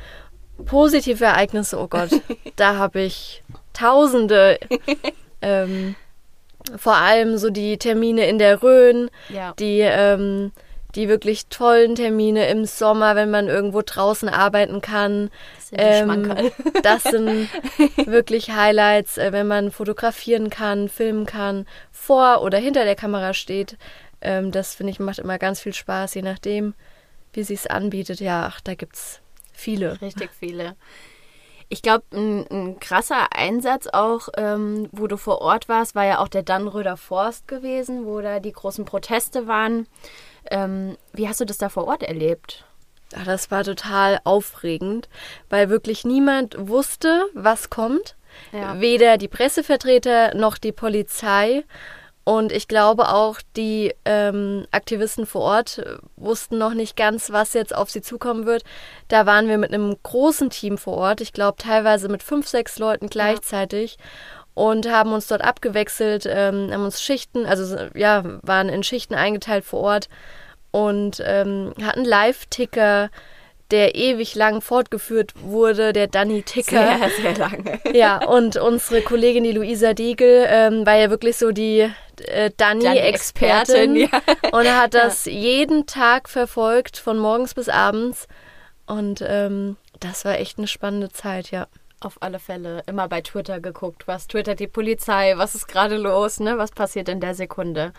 Positive 0.64 1.24
Ereignisse, 1.24 1.78
oh 1.78 1.88
Gott, 1.88 2.10
da 2.56 2.76
habe 2.76 3.00
ich 3.00 3.42
tausende. 3.72 4.58
Ähm, 5.40 5.96
vor 6.76 6.94
allem 6.94 7.38
so 7.38 7.50
die 7.50 7.78
Termine 7.78 8.26
in 8.26 8.38
der 8.38 8.62
Rhön, 8.62 9.10
ja. 9.28 9.52
die, 9.58 9.80
ähm, 9.80 10.52
die 10.94 11.08
wirklich 11.08 11.46
tollen 11.46 11.94
Termine 11.94 12.48
im 12.48 12.64
Sommer, 12.64 13.16
wenn 13.16 13.30
man 13.30 13.48
irgendwo 13.48 13.82
draußen 13.84 14.28
arbeiten 14.28 14.80
kann. 14.80 15.30
Das 15.70 15.98
sind, 15.98 16.38
ähm, 16.38 16.50
das 16.82 17.02
sind 17.02 17.48
wirklich 18.06 18.50
Highlights, 18.50 19.18
äh, 19.18 19.32
wenn 19.32 19.46
man 19.46 19.70
fotografieren 19.70 20.50
kann, 20.50 20.88
filmen 20.88 21.26
kann, 21.26 21.66
vor 21.90 22.42
oder 22.42 22.58
hinter 22.58 22.84
der 22.84 22.96
Kamera 22.96 23.34
steht. 23.34 23.76
Ähm, 24.22 24.50
das 24.50 24.74
finde 24.74 24.92
ich 24.92 25.00
macht 25.00 25.18
immer 25.18 25.38
ganz 25.38 25.60
viel 25.60 25.74
Spaß, 25.74 26.14
je 26.14 26.22
nachdem, 26.22 26.74
wie 27.32 27.42
sie 27.42 27.54
es 27.54 27.66
anbietet. 27.66 28.20
Ja, 28.20 28.46
ach, 28.46 28.60
da 28.60 28.74
gibt 28.74 28.96
es 28.96 29.20
viele. 29.52 30.00
Richtig 30.00 30.30
viele. 30.38 30.76
Ich 31.68 31.80
glaube, 31.80 32.04
ein, 32.12 32.46
ein, 32.50 32.80
krasser 32.80 33.34
Einsatz 33.34 33.86
auch, 33.86 34.28
ähm, 34.36 34.88
wo 34.92 35.06
du 35.06 35.16
vor 35.16 35.40
Ort 35.40 35.68
warst, 35.70 35.94
war 35.94 36.04
ja 36.04 36.18
auch 36.18 36.28
der 36.28 36.42
Dannröder 36.42 36.98
Forst 36.98 37.48
gewesen, 37.48 38.04
wo 38.04 38.20
da 38.20 38.40
die 38.40 38.52
großen 38.52 38.84
Proteste 38.84 39.46
waren. 39.46 39.86
Ähm, 40.50 40.98
wie 41.14 41.28
hast 41.28 41.40
du 41.40 41.46
das 41.46 41.56
da 41.56 41.70
vor 41.70 41.86
Ort 41.86 42.02
erlebt? 42.02 42.66
Ach, 43.16 43.24
das 43.24 43.50
war 43.50 43.64
total 43.64 44.20
aufregend, 44.24 45.08
weil 45.48 45.70
wirklich 45.70 46.04
niemand 46.04 46.56
wusste, 46.58 47.26
was 47.34 47.70
kommt. 47.70 48.16
Ja. 48.52 48.80
Weder 48.80 49.18
die 49.18 49.28
Pressevertreter 49.28 50.34
noch 50.34 50.58
die 50.58 50.72
Polizei. 50.72 51.64
Und 52.24 52.52
ich 52.52 52.68
glaube 52.68 53.08
auch, 53.08 53.40
die 53.56 53.94
ähm, 54.04 54.66
Aktivisten 54.70 55.26
vor 55.26 55.42
Ort 55.42 55.82
wussten 56.16 56.56
noch 56.56 56.74
nicht 56.74 56.96
ganz, 56.96 57.32
was 57.32 57.52
jetzt 57.52 57.74
auf 57.74 57.90
sie 57.90 58.00
zukommen 58.00 58.46
wird. 58.46 58.62
Da 59.08 59.26
waren 59.26 59.48
wir 59.48 59.58
mit 59.58 59.72
einem 59.72 59.96
großen 60.02 60.48
Team 60.50 60.78
vor 60.78 60.96
Ort, 60.98 61.20
ich 61.20 61.32
glaube 61.32 61.60
teilweise 61.60 62.08
mit 62.08 62.22
fünf, 62.22 62.46
sechs 62.46 62.78
Leuten 62.78 63.08
gleichzeitig. 63.08 63.96
Ja. 63.98 64.04
Und 64.54 64.86
haben 64.90 65.14
uns 65.14 65.28
dort 65.28 65.42
abgewechselt, 65.42 66.26
ähm, 66.28 66.68
haben 66.70 66.84
uns 66.84 67.00
Schichten, 67.00 67.46
also 67.46 67.74
ja, 67.94 68.22
waren 68.42 68.68
in 68.68 68.82
Schichten 68.82 69.14
eingeteilt 69.14 69.64
vor 69.64 69.80
Ort 69.80 70.10
und 70.72 71.22
ähm, 71.24 71.72
hatten 71.82 72.04
Live-Ticker, 72.04 73.10
der 73.72 73.94
ewig 73.94 74.34
lang 74.34 74.60
fortgeführt 74.60 75.32
wurde, 75.42 75.92
der 75.92 76.06
Danny 76.06 76.42
Ticker. 76.42 76.98
Sehr, 76.98 77.10
sehr 77.10 77.36
lange. 77.36 77.80
Ja, 77.92 78.24
und 78.24 78.56
unsere 78.56 79.02
Kollegin, 79.02 79.44
die 79.44 79.52
Luisa 79.52 79.92
Diegel, 79.92 80.46
ähm, 80.48 80.86
war 80.86 80.96
ja 80.96 81.10
wirklich 81.10 81.36
so 81.36 81.52
die 81.52 81.90
äh, 82.26 82.50
Danny-Expertin 82.56 83.96
ja. 83.96 84.08
und 84.52 84.66
hat 84.66 84.94
das 84.94 85.24
ja. 85.24 85.32
jeden 85.32 85.86
Tag 85.86 86.28
verfolgt, 86.28 86.96
von 86.96 87.18
morgens 87.18 87.54
bis 87.54 87.68
abends. 87.68 88.28
Und 88.86 89.22
ähm, 89.26 89.76
das 90.00 90.24
war 90.24 90.38
echt 90.38 90.58
eine 90.58 90.68
spannende 90.68 91.10
Zeit, 91.10 91.50
ja. 91.50 91.66
Auf 92.00 92.16
alle 92.20 92.38
Fälle 92.38 92.82
immer 92.86 93.08
bei 93.08 93.20
Twitter 93.20 93.60
geguckt, 93.60 94.08
was 94.08 94.26
twittert 94.26 94.58
die 94.60 94.66
Polizei, 94.66 95.34
was 95.36 95.54
ist 95.54 95.68
gerade 95.68 95.96
los, 95.96 96.40
ne? 96.40 96.58
Was 96.58 96.72
passiert 96.72 97.08
in 97.08 97.20
der 97.20 97.34
Sekunde? 97.34 97.92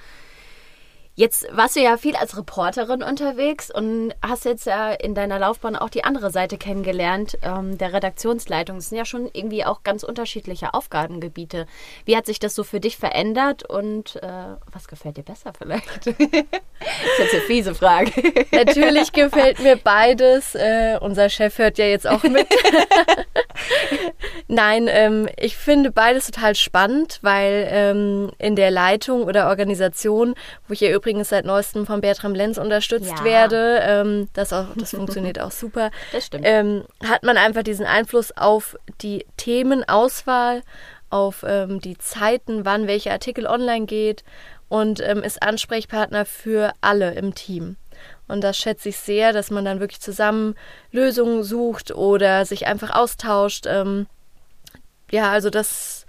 Jetzt 1.15 1.45
warst 1.51 1.75
du 1.75 1.79
ja 1.79 1.97
viel 1.97 2.15
als 2.15 2.35
Reporterin 2.35 3.03
unterwegs 3.03 3.69
und 3.69 4.13
hast 4.25 4.45
jetzt 4.45 4.65
ja 4.65 4.91
in 4.91 5.13
deiner 5.13 5.37
Laufbahn 5.37 5.75
auch 5.75 5.91
die 5.91 6.03
andere 6.03 6.31
Seite 6.31 6.57
kennengelernt, 6.57 7.37
ähm, 7.43 7.77
der 7.77 7.93
Redaktionsleitung. 7.93 8.77
Das 8.77 8.89
sind 8.89 8.97
ja 8.97 9.05
schon 9.05 9.29
irgendwie 9.31 9.63
auch 9.63 9.83
ganz 9.83 10.01
unterschiedliche 10.01 10.73
Aufgabengebiete. 10.73 11.67
Wie 12.05 12.17
hat 12.17 12.25
sich 12.25 12.39
das 12.39 12.55
so 12.55 12.63
für 12.63 12.79
dich 12.79 12.97
verändert 12.97 13.63
und 13.69 14.15
äh, 14.23 14.55
was 14.71 14.87
gefällt 14.87 15.17
dir 15.17 15.23
besser 15.23 15.53
vielleicht? 15.55 15.87
das 16.07 16.15
ist 16.15 17.19
jetzt 17.19 17.33
eine 17.33 17.43
fiese 17.45 17.75
Frage. 17.75 18.11
Natürlich 18.51 19.11
gefällt 19.11 19.59
mir 19.59 19.75
beides. 19.75 20.55
Äh, 20.55 20.97
unser 20.99 21.29
Chef 21.29 21.59
hört 21.59 21.77
ja 21.77 21.85
jetzt 21.85 22.07
auch 22.07 22.23
mit. 22.23 22.47
Nein, 24.47 24.87
ähm, 24.89 25.27
ich 25.37 25.57
finde 25.57 25.91
beides 25.91 26.27
total 26.27 26.55
spannend, 26.55 27.19
weil 27.21 27.67
ähm, 27.69 28.31
in 28.37 28.55
der 28.55 28.71
Leitung 28.71 29.23
oder 29.23 29.47
Organisation, 29.47 30.35
wo 30.67 30.73
ich 30.73 30.81
ja 30.81 30.93
übrigens 30.93 31.29
seit 31.29 31.45
neuestem 31.45 31.85
von 31.85 32.01
Bertram 32.01 32.35
Lenz 32.35 32.57
unterstützt 32.57 33.13
ja. 33.19 33.23
werde, 33.23 33.79
ähm, 33.81 34.29
das, 34.33 34.53
auch, 34.53 34.67
das 34.75 34.91
funktioniert 34.91 35.39
auch 35.39 35.51
super, 35.51 35.91
das 36.11 36.27
stimmt. 36.27 36.45
Ähm, 36.47 36.83
hat 37.03 37.23
man 37.23 37.37
einfach 37.37 37.63
diesen 37.63 37.85
Einfluss 37.85 38.35
auf 38.35 38.77
die 39.01 39.25
Themenauswahl, 39.37 40.61
auf 41.09 41.45
ähm, 41.47 41.79
die 41.79 41.97
Zeiten, 41.97 42.65
wann 42.65 42.87
welcher 42.87 43.11
Artikel 43.11 43.45
online 43.45 43.85
geht 43.85 44.23
und 44.67 44.99
ähm, 45.01 45.21
ist 45.21 45.43
Ansprechpartner 45.43 46.25
für 46.25 46.73
alle 46.81 47.13
im 47.13 47.35
Team. 47.35 47.77
Und 48.27 48.41
das 48.41 48.57
schätze 48.57 48.89
ich 48.89 48.97
sehr, 48.97 49.33
dass 49.33 49.51
man 49.51 49.65
dann 49.65 49.79
wirklich 49.79 50.01
zusammen 50.01 50.55
Lösungen 50.91 51.43
sucht 51.43 51.93
oder 51.93 52.45
sich 52.45 52.67
einfach 52.67 52.95
austauscht. 52.95 53.65
Ähm, 53.67 54.07
ja, 55.11 55.31
also 55.31 55.49
das 55.49 56.05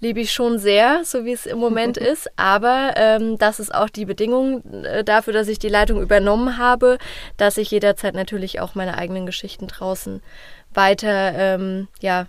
liebe 0.00 0.20
ich 0.20 0.32
schon 0.32 0.58
sehr, 0.58 1.04
so 1.04 1.24
wie 1.24 1.32
es 1.32 1.46
im 1.46 1.58
Moment 1.58 1.96
ist. 1.96 2.30
Aber 2.36 2.94
ähm, 2.96 3.38
das 3.38 3.60
ist 3.60 3.74
auch 3.74 3.88
die 3.88 4.04
Bedingung 4.04 4.62
äh, 4.84 5.04
dafür, 5.04 5.32
dass 5.32 5.48
ich 5.48 5.58
die 5.58 5.68
Leitung 5.68 6.00
übernommen 6.00 6.58
habe, 6.58 6.98
dass 7.36 7.56
ich 7.56 7.70
jederzeit 7.70 8.14
natürlich 8.14 8.60
auch 8.60 8.74
meine 8.74 8.96
eigenen 8.96 9.26
Geschichten 9.26 9.66
draußen 9.66 10.22
weiter 10.72 11.32
ähm, 11.34 11.88
ja, 12.00 12.26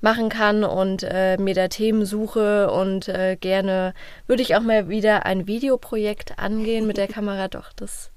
machen 0.00 0.28
kann 0.28 0.62
und 0.62 1.02
äh, 1.02 1.38
mir 1.38 1.54
da 1.54 1.68
Themen 1.68 2.04
suche 2.04 2.70
und 2.70 3.08
äh, 3.08 3.36
gerne 3.36 3.94
würde 4.26 4.42
ich 4.42 4.54
auch 4.54 4.60
mal 4.60 4.88
wieder 4.88 5.24
ein 5.24 5.46
Videoprojekt 5.46 6.38
angehen 6.38 6.86
mit 6.86 6.96
der 6.96 7.08
Kamera. 7.16 7.48
Doch, 7.48 7.72
das 7.74 8.10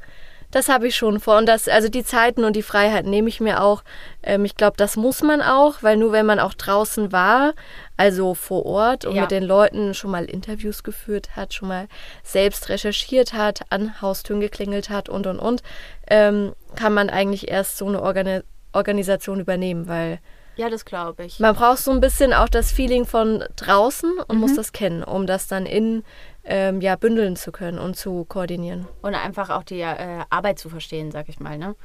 Das 0.51 0.67
habe 0.67 0.87
ich 0.87 0.95
schon 0.95 1.19
vor. 1.19 1.37
Und 1.37 1.45
das, 1.45 1.67
also 1.67 1.89
die 1.89 2.03
Zeiten 2.03 2.43
und 2.43 2.55
die 2.55 2.63
Freiheit 2.63 3.05
nehme 3.05 3.29
ich 3.29 3.39
mir 3.39 3.61
auch. 3.61 3.83
Ähm, 4.23 4.45
ich 4.45 4.55
glaube, 4.55 4.77
das 4.77 4.97
muss 4.97 5.21
man 5.21 5.41
auch, 5.41 5.83
weil 5.83 5.97
nur 5.97 6.11
wenn 6.11 6.25
man 6.25 6.39
auch 6.39 6.53
draußen 6.53 7.11
war, 7.11 7.53
also 7.97 8.33
vor 8.33 8.65
Ort 8.65 9.05
und 9.05 9.15
ja. 9.15 9.21
mit 9.21 9.31
den 9.31 9.43
Leuten 9.43 9.93
schon 9.93 10.11
mal 10.11 10.25
Interviews 10.25 10.83
geführt 10.83 11.35
hat, 11.35 11.53
schon 11.53 11.67
mal 11.67 11.87
selbst 12.23 12.69
recherchiert 12.69 13.33
hat, 13.33 13.61
an 13.69 14.01
Haustüren 14.01 14.39
geklingelt 14.41 14.89
hat 14.89 15.09
und 15.09 15.27
und 15.27 15.39
und, 15.39 15.61
ähm, 16.07 16.53
kann 16.75 16.93
man 16.93 17.09
eigentlich 17.09 17.49
erst 17.49 17.77
so 17.77 17.87
eine 17.87 18.01
Organi 18.01 18.41
Organisation 18.71 19.39
übernehmen, 19.39 19.87
weil 19.87 20.19
ja, 20.59 20.69
das 20.69 20.83
glaube 20.83 21.23
ich. 21.23 21.39
Man 21.39 21.55
braucht 21.55 21.79
so 21.79 21.91
ein 21.91 22.01
bisschen 22.01 22.33
auch 22.33 22.49
das 22.49 22.69
Feeling 22.71 23.05
von 23.05 23.45
draußen 23.55 24.19
und 24.27 24.35
mhm. 24.35 24.41
muss 24.41 24.55
das 24.55 24.73
kennen, 24.73 25.03
um 25.03 25.25
das 25.25 25.47
dann 25.47 25.65
in 25.65 26.03
ähm, 26.43 26.81
ja, 26.81 26.97
bündeln 26.97 27.37
zu 27.37 27.53
können 27.53 27.79
und 27.79 27.95
zu 27.95 28.25
koordinieren. 28.25 28.85
Und 29.01 29.15
einfach 29.15 29.49
auch 29.51 29.63
die 29.63 29.79
äh, 29.79 30.25
Arbeit 30.29 30.59
zu 30.59 30.67
verstehen, 30.67 31.11
sag 31.11 31.29
ich 31.29 31.39
mal, 31.39 31.57
ne? 31.57 31.75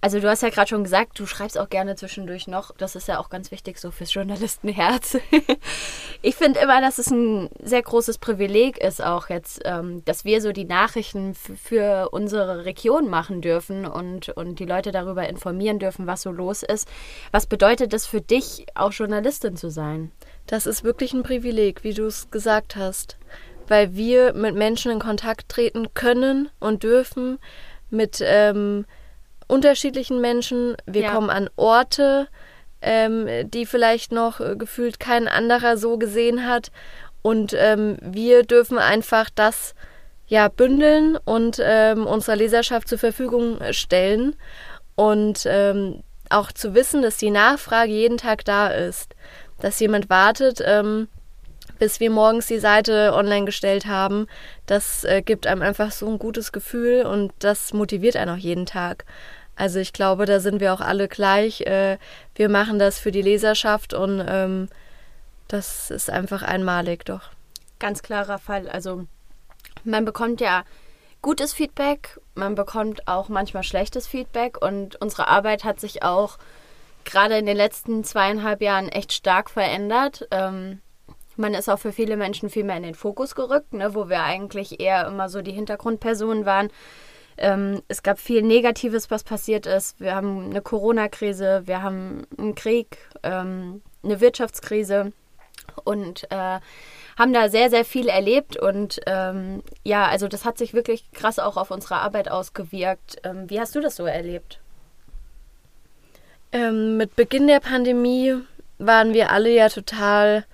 Also 0.00 0.20
du 0.20 0.28
hast 0.28 0.42
ja 0.42 0.50
gerade 0.50 0.68
schon 0.68 0.84
gesagt, 0.84 1.18
du 1.18 1.26
schreibst 1.26 1.58
auch 1.58 1.68
gerne 1.68 1.96
zwischendurch 1.96 2.46
noch. 2.46 2.70
Das 2.76 2.94
ist 2.94 3.08
ja 3.08 3.18
auch 3.18 3.30
ganz 3.30 3.50
wichtig 3.50 3.78
so 3.78 3.90
fürs 3.90 4.14
Journalistenherz. 4.14 5.18
ich 6.22 6.36
finde 6.36 6.60
immer, 6.60 6.80
dass 6.80 6.98
es 6.98 7.10
ein 7.10 7.50
sehr 7.60 7.82
großes 7.82 8.18
Privileg 8.18 8.78
ist 8.78 9.02
auch 9.02 9.28
jetzt, 9.28 9.60
ähm, 9.64 10.04
dass 10.04 10.24
wir 10.24 10.40
so 10.40 10.52
die 10.52 10.66
Nachrichten 10.66 11.34
für 11.34 12.10
unsere 12.12 12.64
Region 12.64 13.08
machen 13.08 13.40
dürfen 13.40 13.86
und, 13.86 14.28
und 14.28 14.60
die 14.60 14.66
Leute 14.66 14.92
darüber 14.92 15.28
informieren 15.28 15.80
dürfen, 15.80 16.06
was 16.06 16.22
so 16.22 16.30
los 16.30 16.62
ist. 16.62 16.86
Was 17.32 17.46
bedeutet 17.46 17.92
das 17.92 18.06
für 18.06 18.20
dich, 18.20 18.66
auch 18.76 18.92
Journalistin 18.92 19.56
zu 19.56 19.68
sein? 19.68 20.12
Das 20.46 20.66
ist 20.66 20.84
wirklich 20.84 21.12
ein 21.12 21.24
Privileg, 21.24 21.82
wie 21.82 21.92
du 21.92 22.06
es 22.06 22.30
gesagt 22.30 22.76
hast, 22.76 23.18
weil 23.66 23.94
wir 23.94 24.32
mit 24.32 24.54
Menschen 24.54 24.92
in 24.92 25.00
Kontakt 25.00 25.48
treten 25.48 25.92
können 25.92 26.50
und 26.60 26.84
dürfen, 26.84 27.38
mit 27.90 28.22
ähm, 28.22 28.86
unterschiedlichen 29.48 30.20
Menschen. 30.20 30.76
Wir 30.86 31.02
ja. 31.02 31.12
kommen 31.12 31.30
an 31.30 31.50
Orte, 31.56 32.28
ähm, 32.80 33.26
die 33.50 33.66
vielleicht 33.66 34.12
noch 34.12 34.40
äh, 34.40 34.54
gefühlt 34.56 35.00
kein 35.00 35.26
anderer 35.26 35.76
so 35.76 35.98
gesehen 35.98 36.46
hat. 36.46 36.70
Und 37.22 37.54
ähm, 37.58 37.96
wir 38.00 38.44
dürfen 38.44 38.78
einfach 38.78 39.28
das 39.34 39.74
ja 40.28 40.48
bündeln 40.48 41.18
und 41.24 41.58
ähm, 41.60 42.06
unserer 42.06 42.36
Leserschaft 42.36 42.88
zur 42.88 42.98
Verfügung 42.98 43.58
stellen. 43.72 44.36
Und 44.94 45.44
ähm, 45.46 46.02
auch 46.30 46.52
zu 46.52 46.74
wissen, 46.74 47.02
dass 47.02 47.16
die 47.16 47.30
Nachfrage 47.30 47.92
jeden 47.92 48.18
Tag 48.18 48.44
da 48.44 48.68
ist. 48.68 49.14
Dass 49.60 49.80
jemand 49.80 50.08
wartet, 50.10 50.62
ähm, 50.64 51.08
bis 51.78 52.00
wir 52.00 52.10
morgens 52.10 52.46
die 52.46 52.58
Seite 52.58 53.12
online 53.14 53.46
gestellt 53.46 53.86
haben. 53.86 54.26
Das 54.66 55.04
äh, 55.04 55.22
gibt 55.22 55.46
einem 55.46 55.62
einfach 55.62 55.90
so 55.90 56.08
ein 56.08 56.18
gutes 56.18 56.52
Gefühl 56.52 57.06
und 57.06 57.32
das 57.38 57.72
motiviert 57.72 58.16
einen 58.16 58.30
auch 58.30 58.40
jeden 58.40 58.66
Tag. 58.66 59.04
Also 59.58 59.80
ich 59.80 59.92
glaube, 59.92 60.24
da 60.24 60.38
sind 60.38 60.60
wir 60.60 60.72
auch 60.72 60.80
alle 60.80 61.08
gleich. 61.08 61.62
Äh, 61.62 61.98
wir 62.36 62.48
machen 62.48 62.78
das 62.78 63.00
für 63.00 63.10
die 63.10 63.22
Leserschaft 63.22 63.92
und 63.92 64.24
ähm, 64.26 64.68
das 65.48 65.90
ist 65.90 66.10
einfach 66.10 66.42
einmalig, 66.42 67.04
doch. 67.04 67.22
Ganz 67.80 68.02
klarer 68.02 68.38
Fall. 68.38 68.68
Also 68.68 69.06
man 69.82 70.04
bekommt 70.04 70.40
ja 70.40 70.62
gutes 71.22 71.52
Feedback, 71.52 72.20
man 72.36 72.54
bekommt 72.54 73.08
auch 73.08 73.28
manchmal 73.28 73.64
schlechtes 73.64 74.06
Feedback 74.06 74.64
und 74.64 74.94
unsere 75.02 75.26
Arbeit 75.26 75.64
hat 75.64 75.80
sich 75.80 76.04
auch 76.04 76.38
gerade 77.04 77.36
in 77.36 77.46
den 77.46 77.56
letzten 77.56 78.04
zweieinhalb 78.04 78.62
Jahren 78.62 78.88
echt 78.88 79.12
stark 79.12 79.50
verändert. 79.50 80.28
Ähm, 80.30 80.80
man 81.34 81.54
ist 81.54 81.68
auch 81.68 81.80
für 81.80 81.92
viele 81.92 82.16
Menschen 82.16 82.48
viel 82.48 82.62
mehr 82.62 82.76
in 82.76 82.84
den 82.84 82.94
Fokus 82.94 83.34
gerückt, 83.34 83.72
ne, 83.72 83.92
wo 83.96 84.08
wir 84.08 84.22
eigentlich 84.22 84.78
eher 84.78 85.08
immer 85.08 85.28
so 85.28 85.42
die 85.42 85.52
Hintergrundpersonen 85.52 86.46
waren 86.46 86.70
ähm, 87.38 87.82
es 87.88 88.02
gab 88.02 88.18
viel 88.18 88.42
Negatives, 88.42 89.10
was 89.10 89.24
passiert 89.24 89.66
ist. 89.66 90.00
Wir 90.00 90.14
haben 90.14 90.50
eine 90.50 90.60
Corona-Krise, 90.60 91.62
wir 91.66 91.82
haben 91.82 92.26
einen 92.36 92.54
Krieg, 92.54 92.98
ähm, 93.22 93.82
eine 94.02 94.20
Wirtschaftskrise 94.20 95.12
und 95.84 96.30
äh, 96.30 96.60
haben 97.18 97.32
da 97.32 97.48
sehr, 97.48 97.70
sehr 97.70 97.84
viel 97.84 98.08
erlebt. 98.08 98.56
Und 98.56 99.00
ähm, 99.06 99.62
ja, 99.84 100.06
also 100.06 100.28
das 100.28 100.44
hat 100.44 100.58
sich 100.58 100.74
wirklich 100.74 101.10
krass 101.12 101.38
auch 101.38 101.56
auf 101.56 101.70
unsere 101.70 101.96
Arbeit 101.96 102.30
ausgewirkt. 102.30 103.16
Ähm, 103.24 103.50
wie 103.50 103.60
hast 103.60 103.74
du 103.74 103.80
das 103.80 103.96
so 103.96 104.04
erlebt? 104.04 104.60
Ähm, 106.52 106.96
mit 106.96 107.16
Beginn 107.16 107.46
der 107.46 107.60
Pandemie 107.60 108.36
waren 108.78 109.12
wir 109.12 109.30
alle 109.32 109.50
ja 109.50 109.68
total 109.68 110.44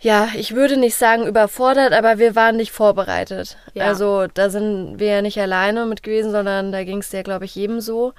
ja, 0.00 0.28
ich 0.34 0.54
würde 0.54 0.78
nicht 0.78 0.96
sagen 0.96 1.26
überfordert, 1.26 1.92
aber 1.92 2.18
wir 2.18 2.34
waren 2.34 2.56
nicht 2.56 2.72
vorbereitet. 2.72 3.58
Ja. 3.74 3.84
Also 3.84 4.26
da 4.32 4.48
sind 4.48 4.98
wir 4.98 5.08
ja 5.08 5.22
nicht 5.22 5.38
alleine 5.38 5.84
mit 5.84 6.02
gewesen, 6.02 6.30
sondern 6.30 6.72
da 6.72 6.84
ging 6.84 6.98
es 6.98 7.12
ja, 7.12 7.22
glaube 7.22 7.44
ich, 7.44 7.54
jedem 7.54 7.80
so. 7.80 8.14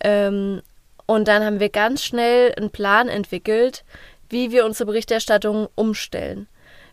Ähm, 0.00 0.60
und 1.06 1.28
dann 1.28 1.42
haben 1.42 1.58
wir 1.58 1.70
ganz 1.70 2.04
schnell 2.04 2.54
einen 2.54 2.70
Plan 2.70 3.08
entwickelt, 3.08 3.84
wie 4.28 4.50
wir 4.50 4.66
unsere 4.66 4.86
Berichterstattung 4.86 5.68
umstellen. 5.74 6.48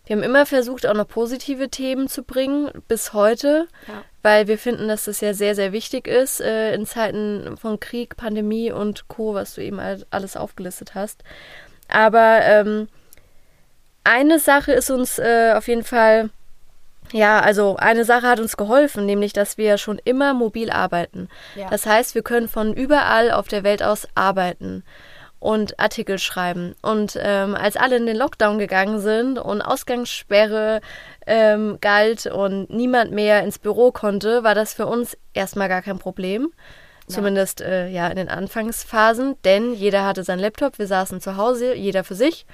Wir 0.05 0.15
haben 0.15 0.23
immer 0.23 0.45
versucht, 0.45 0.87
auch 0.87 0.93
noch 0.93 1.07
positive 1.07 1.69
Themen 1.69 2.07
zu 2.07 2.23
bringen, 2.23 2.71
bis 2.87 3.13
heute, 3.13 3.67
ja. 3.87 4.03
weil 4.23 4.47
wir 4.47 4.57
finden, 4.57 4.87
dass 4.87 5.05
das 5.05 5.21
ja 5.21 5.33
sehr, 5.33 5.53
sehr 5.53 5.71
wichtig 5.71 6.07
ist 6.07 6.41
äh, 6.41 6.73
in 6.73 6.85
Zeiten 6.85 7.57
von 7.57 7.79
Krieg, 7.79 8.15
Pandemie 8.15 8.71
und 8.71 9.07
Co., 9.07 9.33
was 9.33 9.55
du 9.55 9.61
eben 9.61 9.79
alles 9.79 10.35
aufgelistet 10.35 10.95
hast. 10.95 11.23
Aber 11.89 12.39
ähm, 12.43 12.87
eine 14.09 14.39
Sache 14.39 14.71
ist 14.71 14.89
uns 14.89 15.19
äh, 15.19 15.53
auf 15.55 15.67
jeden 15.67 15.83
Fall, 15.83 16.31
ja, 17.11 17.39
also 17.39 17.75
eine 17.77 18.05
Sache 18.05 18.27
hat 18.27 18.39
uns 18.39 18.57
geholfen, 18.57 19.05
nämlich 19.05 19.33
dass 19.33 19.57
wir 19.59 19.77
schon 19.77 19.99
immer 20.03 20.33
mobil 20.33 20.71
arbeiten. 20.71 21.29
Ja. 21.55 21.69
Das 21.69 21.85
heißt, 21.85 22.15
wir 22.15 22.23
können 22.23 22.47
von 22.47 22.73
überall 22.73 23.31
auf 23.31 23.47
der 23.47 23.63
Welt 23.63 23.83
aus 23.83 24.07
arbeiten 24.15 24.83
und 25.39 25.79
Artikel 25.79 26.17
schreiben. 26.17 26.75
Und 26.81 27.17
ähm, 27.21 27.53
als 27.55 27.77
alle 27.77 27.97
in 27.97 28.07
den 28.07 28.17
Lockdown 28.17 28.57
gegangen 28.57 28.99
sind 28.99 29.37
und 29.37 29.61
Ausgangssperre 29.61 30.81
ähm, 31.27 31.77
galt 31.79 32.25
und 32.25 32.71
niemand 32.71 33.11
mehr 33.11 33.43
ins 33.43 33.59
Büro 33.59 33.91
konnte, 33.91 34.43
war 34.43 34.55
das 34.55 34.73
für 34.73 34.87
uns 34.87 35.15
erstmal 35.33 35.69
gar 35.69 35.83
kein 35.83 35.99
Problem. 35.99 36.51
Ja. 37.07 37.15
Zumindest 37.15 37.61
äh, 37.61 37.87
ja 37.89 38.07
in 38.07 38.17
den 38.17 38.29
Anfangsphasen, 38.29 39.35
denn 39.45 39.73
jeder 39.73 40.03
hatte 40.03 40.23
seinen 40.23 40.39
Laptop, 40.39 40.79
wir 40.79 40.87
saßen 40.87 41.21
zu 41.21 41.37
Hause, 41.37 41.75
jeder 41.75 42.03
für 42.03 42.15
sich 42.15 42.47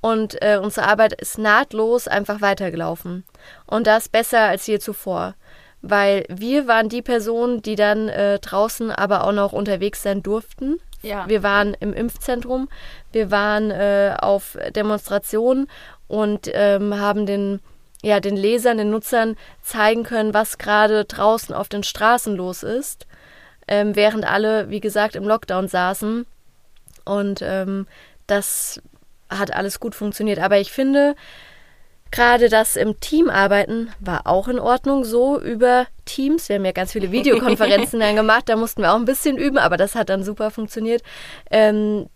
und 0.00 0.40
äh, 0.42 0.58
unsere 0.62 0.86
Arbeit 0.86 1.12
ist 1.14 1.38
nahtlos 1.38 2.06
einfach 2.06 2.40
weitergelaufen. 2.40 3.24
Und 3.66 3.86
das 3.86 4.08
besser 4.08 4.40
als 4.40 4.66
je 4.66 4.78
zuvor. 4.78 5.34
Weil 5.82 6.24
wir 6.28 6.66
waren 6.66 6.88
die 6.88 7.02
Personen, 7.02 7.62
die 7.62 7.76
dann 7.76 8.08
äh, 8.08 8.38
draußen 8.38 8.90
aber 8.90 9.24
auch 9.24 9.32
noch 9.32 9.52
unterwegs 9.52 10.02
sein 10.02 10.22
durften. 10.22 10.80
Ja. 11.02 11.28
Wir 11.28 11.42
waren 11.42 11.74
im 11.78 11.92
Impfzentrum, 11.92 12.68
wir 13.12 13.30
waren 13.30 13.70
äh, 13.70 14.16
auf 14.20 14.58
Demonstrationen 14.74 15.68
und 16.08 16.50
ähm, 16.52 16.98
haben 16.98 17.24
den, 17.26 17.60
ja, 18.02 18.18
den 18.18 18.36
Lesern, 18.36 18.78
den 18.78 18.90
Nutzern 18.90 19.36
zeigen 19.62 20.02
können, 20.02 20.34
was 20.34 20.58
gerade 20.58 21.04
draußen 21.04 21.54
auf 21.54 21.68
den 21.68 21.84
Straßen 21.84 22.34
los 22.34 22.64
ist. 22.64 23.06
Ähm, 23.68 23.94
während 23.94 24.24
alle, 24.24 24.70
wie 24.70 24.80
gesagt, 24.80 25.14
im 25.14 25.24
Lockdown 25.24 25.68
saßen. 25.68 26.26
Und 27.04 27.42
ähm, 27.42 27.86
das 28.26 28.80
hat 29.28 29.54
alles 29.54 29.80
gut 29.80 29.94
funktioniert. 29.94 30.38
Aber 30.38 30.58
ich 30.58 30.72
finde, 30.72 31.14
gerade 32.10 32.48
das 32.48 32.76
im 32.76 33.00
Team 33.00 33.30
arbeiten 33.30 33.90
war 34.00 34.26
auch 34.26 34.48
in 34.48 34.58
Ordnung, 34.58 35.04
so 35.04 35.40
über 35.40 35.86
Teams. 36.04 36.48
Wir 36.48 36.56
haben 36.56 36.64
ja 36.64 36.72
ganz 36.72 36.92
viele 36.92 37.12
Videokonferenzen 37.12 38.00
dann 38.00 38.16
gemacht, 38.16 38.48
da 38.48 38.56
mussten 38.56 38.82
wir 38.82 38.92
auch 38.92 38.98
ein 38.98 39.04
bisschen 39.04 39.36
üben, 39.36 39.58
aber 39.58 39.76
das 39.76 39.94
hat 39.94 40.08
dann 40.08 40.24
super 40.24 40.50
funktioniert. 40.50 41.02
Ähm, 41.50 42.06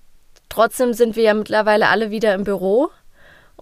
trotzdem 0.49 0.93
sind 0.95 1.17
wir 1.17 1.25
ja 1.25 1.35
mittlerweile 1.35 1.89
alle 1.89 2.11
wieder 2.11 2.35
im 2.35 2.45
Büro. 2.45 2.91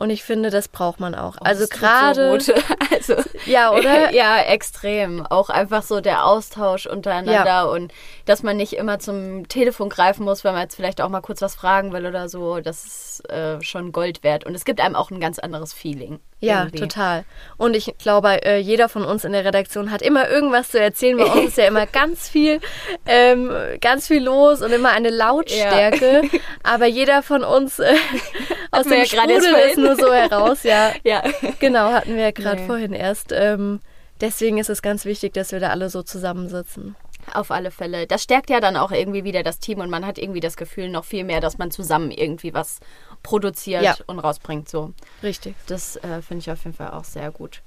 Und 0.01 0.09
ich 0.09 0.25
finde, 0.25 0.49
das 0.49 0.69
braucht 0.69 0.99
man 0.99 1.15
auch. 1.15 1.37
Oh, 1.43 1.45
also 1.45 1.67
gerade. 1.69 2.41
So 2.41 2.55
also, 2.91 3.17
ja, 3.45 3.71
oder? 3.71 4.11
Ja, 4.15 4.41
extrem. 4.41 5.27
Auch 5.27 5.51
einfach 5.51 5.83
so 5.83 6.01
der 6.01 6.25
Austausch 6.25 6.87
untereinander 6.87 7.45
ja. 7.45 7.65
und 7.65 7.93
dass 8.25 8.43
man 8.43 8.57
nicht 8.57 8.73
immer 8.73 8.99
zum 8.99 9.47
Telefon 9.49 9.91
greifen 9.91 10.25
muss, 10.25 10.43
wenn 10.43 10.55
man 10.55 10.63
jetzt 10.63 10.77
vielleicht 10.77 11.03
auch 11.03 11.11
mal 11.11 11.21
kurz 11.21 11.43
was 11.43 11.55
fragen 11.55 11.93
will 11.93 12.07
oder 12.07 12.31
so. 12.31 12.61
Das 12.61 12.87
ist 12.87 13.31
äh, 13.31 13.61
schon 13.61 13.93
Gold 13.93 14.25
wert. 14.25 14.47
Und 14.47 14.55
es 14.55 14.65
gibt 14.65 14.81
einem 14.81 14.97
auch 14.97 15.11
ein 15.11 15.21
ganz 15.21 15.39
anderes 15.39 15.75
Feeling. 15.75 16.19
Ja, 16.41 16.63
irgendwie. 16.63 16.81
total. 16.81 17.25
Und 17.59 17.77
ich 17.77 17.95
glaube, 17.99 18.45
äh, 18.45 18.59
jeder 18.59 18.89
von 18.89 19.05
uns 19.05 19.25
in 19.25 19.33
der 19.33 19.45
Redaktion 19.45 19.91
hat 19.91 20.01
immer 20.01 20.29
irgendwas 20.29 20.71
zu 20.71 20.81
erzählen. 20.81 21.19
Bei 21.19 21.27
uns 21.27 21.49
ist 21.49 21.59
ja 21.59 21.67
immer 21.67 21.87
ganz 21.93 22.29
viel, 22.29 22.61
ähm, 23.07 23.53
ganz 23.81 24.09
viel 24.09 24.23
los 24.23 24.63
und 24.63 24.73
immer 24.73 24.91
eine 24.91 25.11
Lautstärke. 25.11 26.23
Ja. 26.25 26.41
Aber 26.63 26.87
jeder 26.87 27.23
von 27.23 27.45
uns 27.45 27.79
äh, 27.79 27.95
aus 28.71 28.85
dem 28.85 28.99
ja 28.99 29.05
Strudel 29.05 29.55
ist 29.69 29.77
nur 29.77 29.97
so 29.97 30.13
heraus. 30.13 30.63
Ja, 30.63 30.93
ja. 31.05 31.23
genau, 31.59 31.93
hatten 31.93 32.17
wir 32.17 32.23
ja 32.23 32.31
gerade 32.31 32.63
nee. 32.63 32.67
vorhin 32.67 32.95
erst. 32.95 33.33
Ähm, 33.33 33.81
deswegen 34.21 34.57
ist 34.57 34.71
es 34.71 34.81
ganz 34.81 35.05
wichtig, 35.05 35.35
dass 35.35 35.53
wir 35.53 35.61
da 35.61 35.69
alle 35.69 35.91
so 35.91 36.03
zusammensitzen. 36.03 36.97
Auf 37.35 37.51
alle 37.51 37.71
Fälle. 37.71 38.07
Das 38.07 38.23
stärkt 38.23 38.49
ja 38.49 38.61
dann 38.61 38.77
auch 38.77 38.93
irgendwie 38.93 39.25
wieder 39.25 39.43
das 39.43 39.59
Team 39.59 39.81
und 39.81 39.91
man 39.91 40.07
hat 40.07 40.17
irgendwie 40.17 40.41
das 40.41 40.57
Gefühl 40.57 40.89
noch 40.89 41.05
viel 41.05 41.25
mehr, 41.25 41.41
dass 41.41 41.59
man 41.59 41.71
zusammen 41.71 42.11
irgendwie 42.11 42.55
was 42.55 42.81
produziert 43.23 43.83
ja. 43.83 43.97
und 44.07 44.19
rausbringt. 44.19 44.69
So. 44.69 44.93
Richtig. 45.23 45.55
Das 45.67 45.97
äh, 45.97 46.23
finde 46.23 46.39
ich 46.39 46.51
auf 46.51 46.65
jeden 46.65 46.77
Fall 46.77 46.91
auch 46.91 47.05
sehr 47.05 47.31
gut. 47.31 47.63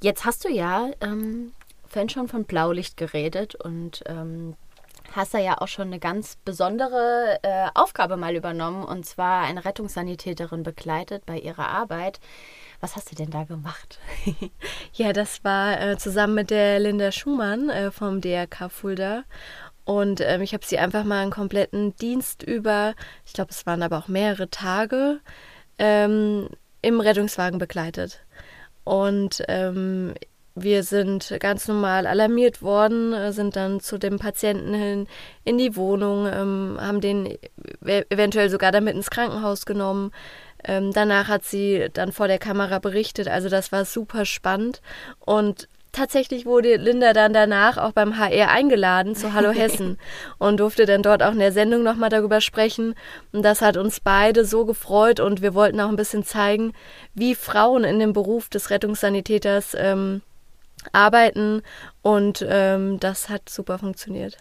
Jetzt 0.00 0.24
hast 0.24 0.44
du 0.44 0.48
ja 0.48 0.90
ähm, 1.00 1.52
vorhin 1.88 2.08
schon 2.08 2.28
von 2.28 2.44
Blaulicht 2.44 2.96
geredet 2.96 3.54
und 3.54 4.02
ähm, 4.06 4.54
hast 5.12 5.34
da 5.34 5.38
ja 5.38 5.60
auch 5.60 5.68
schon 5.68 5.88
eine 5.88 5.98
ganz 5.98 6.36
besondere 6.44 7.38
äh, 7.42 7.68
Aufgabe 7.74 8.16
mal 8.16 8.34
übernommen 8.34 8.84
und 8.84 9.06
zwar 9.06 9.44
eine 9.44 9.64
Rettungssanitäterin 9.64 10.62
begleitet 10.62 11.24
bei 11.26 11.38
ihrer 11.38 11.68
Arbeit. 11.68 12.20
Was 12.80 12.96
hast 12.96 13.10
du 13.10 13.16
denn 13.16 13.30
da 13.30 13.44
gemacht? 13.44 13.98
ja, 14.92 15.12
das 15.12 15.44
war 15.44 15.80
äh, 15.80 15.96
zusammen 15.96 16.34
mit 16.34 16.50
der 16.50 16.80
Linda 16.80 17.12
Schumann 17.12 17.70
äh, 17.70 17.90
vom 17.90 18.20
DRK 18.20 18.70
Fulda. 18.70 19.24
Und 19.84 20.20
ähm, 20.20 20.40
ich 20.42 20.54
habe 20.54 20.64
sie 20.64 20.78
einfach 20.78 21.04
mal 21.04 21.22
einen 21.22 21.30
kompletten 21.30 21.94
Dienst 21.96 22.42
über, 22.42 22.94
ich 23.26 23.32
glaube, 23.34 23.50
es 23.50 23.66
waren 23.66 23.82
aber 23.82 23.98
auch 23.98 24.08
mehrere 24.08 24.48
Tage, 24.48 25.20
ähm, 25.78 26.48
im 26.82 27.00
Rettungswagen 27.00 27.58
begleitet. 27.58 28.20
Und 28.84 29.42
ähm, 29.48 30.14
wir 30.54 30.84
sind 30.84 31.34
ganz 31.40 31.66
normal 31.66 32.06
alarmiert 32.06 32.62
worden, 32.62 33.32
sind 33.32 33.56
dann 33.56 33.80
zu 33.80 33.98
dem 33.98 34.18
Patienten 34.18 34.72
hin 34.72 35.08
in 35.44 35.58
die 35.58 35.74
Wohnung, 35.74 36.26
ähm, 36.26 36.78
haben 36.80 37.00
den 37.00 37.26
e-, 37.26 38.04
eventuell 38.08 38.50
sogar 38.50 38.70
damit 38.70 38.94
ins 38.94 39.10
Krankenhaus 39.10 39.66
genommen. 39.66 40.12
Ähm, 40.62 40.92
danach 40.92 41.28
hat 41.28 41.44
sie 41.44 41.88
dann 41.92 42.12
vor 42.12 42.28
der 42.28 42.38
Kamera 42.38 42.78
berichtet. 42.78 43.28
Also 43.28 43.48
das 43.48 43.72
war 43.72 43.84
super 43.84 44.24
spannend. 44.24 44.80
Und 45.18 45.68
tatsächlich 45.94 46.44
wurde 46.44 46.76
Linda 46.76 47.12
dann 47.12 47.32
danach 47.32 47.78
auch 47.78 47.92
beim 47.92 48.18
HR 48.18 48.50
eingeladen 48.50 49.14
zu 49.16 49.32
Hallo 49.32 49.50
Hessen 49.52 49.98
und 50.38 50.60
durfte 50.60 50.84
dann 50.84 51.02
dort 51.02 51.22
auch 51.22 51.32
in 51.32 51.38
der 51.38 51.52
Sendung 51.52 51.82
nochmal 51.82 52.10
darüber 52.10 52.40
sprechen. 52.40 52.94
Und 53.32 53.42
das 53.42 53.62
hat 53.62 53.76
uns 53.76 54.00
beide 54.00 54.44
so 54.44 54.64
gefreut 54.64 55.20
und 55.20 55.40
wir 55.40 55.54
wollten 55.54 55.80
auch 55.80 55.88
ein 55.88 55.96
bisschen 55.96 56.24
zeigen, 56.24 56.72
wie 57.14 57.34
Frauen 57.34 57.84
in 57.84 57.98
dem 57.98 58.12
Beruf 58.12 58.48
des 58.48 58.70
Rettungssanitäters 58.70 59.74
ähm, 59.78 60.22
arbeiten 60.92 61.62
und 62.02 62.44
ähm, 62.46 63.00
das 63.00 63.28
hat 63.28 63.48
super 63.48 63.78
funktioniert. 63.78 64.36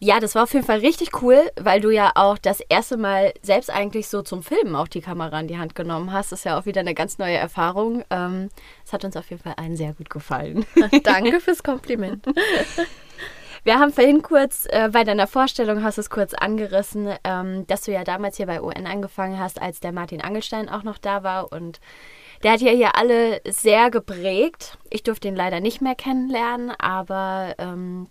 Ja, 0.00 0.20
das 0.20 0.34
war 0.34 0.42
auf 0.42 0.52
jeden 0.52 0.66
Fall 0.66 0.80
richtig 0.80 1.22
cool, 1.22 1.40
weil 1.56 1.80
du 1.80 1.90
ja 1.90 2.12
auch 2.14 2.36
das 2.36 2.60
erste 2.60 2.96
Mal 2.96 3.32
selbst 3.42 3.70
eigentlich 3.70 4.08
so 4.08 4.22
zum 4.22 4.42
Filmen 4.42 4.76
auch 4.76 4.88
die 4.88 5.00
Kamera 5.00 5.40
in 5.40 5.48
die 5.48 5.58
Hand 5.58 5.74
genommen 5.74 6.12
hast. 6.12 6.32
Das 6.32 6.40
ist 6.40 6.44
ja 6.44 6.58
auch 6.58 6.66
wieder 6.66 6.80
eine 6.80 6.94
ganz 6.94 7.18
neue 7.18 7.36
Erfahrung. 7.36 8.00
Es 8.00 8.06
ähm, 8.10 8.50
hat 8.92 9.04
uns 9.04 9.16
auf 9.16 9.30
jeden 9.30 9.42
Fall 9.42 9.54
allen 9.56 9.76
sehr 9.76 9.94
gut 9.94 10.10
gefallen. 10.10 10.66
Danke 11.04 11.40
fürs 11.40 11.62
Kompliment. 11.62 12.26
Wir 13.64 13.78
haben 13.78 13.94
vorhin 13.94 14.20
kurz 14.20 14.66
äh, 14.68 14.90
bei 14.92 15.04
deiner 15.04 15.26
Vorstellung 15.26 15.82
hast 15.82 15.96
du 15.96 16.02
es 16.02 16.10
kurz 16.10 16.34
angerissen, 16.34 17.14
ähm, 17.24 17.66
dass 17.66 17.80
du 17.82 17.92
ja 17.92 18.04
damals 18.04 18.36
hier 18.36 18.44
bei 18.44 18.60
UN 18.60 18.86
angefangen 18.86 19.38
hast, 19.38 19.62
als 19.62 19.80
der 19.80 19.92
Martin 19.92 20.20
Angelstein 20.20 20.68
auch 20.68 20.82
noch 20.82 20.98
da 20.98 21.22
war 21.22 21.50
und 21.50 21.80
der 22.42 22.52
hat 22.52 22.60
ja 22.60 22.72
hier 22.72 22.94
alle 22.96 23.40
sehr 23.48 23.90
geprägt. 23.90 24.76
Ich 24.90 25.02
durfte 25.02 25.28
ihn 25.28 25.36
leider 25.36 25.60
nicht 25.60 25.80
mehr 25.80 25.94
kennenlernen, 25.94 26.72
aber 26.78 27.54
ähm, 27.56 28.08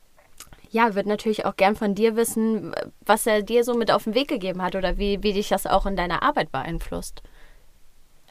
ja, 0.73 0.95
würde 0.95 1.07
natürlich 1.07 1.45
auch 1.45 1.55
gern 1.55 1.75
von 1.75 1.93
dir 1.93 2.15
wissen, 2.15 2.73
was 3.05 3.27
er 3.27 3.43
dir 3.43 3.63
so 3.63 3.75
mit 3.75 3.91
auf 3.91 4.05
den 4.05 4.15
Weg 4.15 4.27
gegeben 4.27 4.61
hat 4.61 4.75
oder 4.75 4.97
wie, 4.97 5.21
wie 5.21 5.33
dich 5.33 5.49
das 5.49 5.67
auch 5.67 5.85
in 5.85 5.95
deiner 5.95 6.23
Arbeit 6.23 6.51
beeinflusst. 6.51 7.21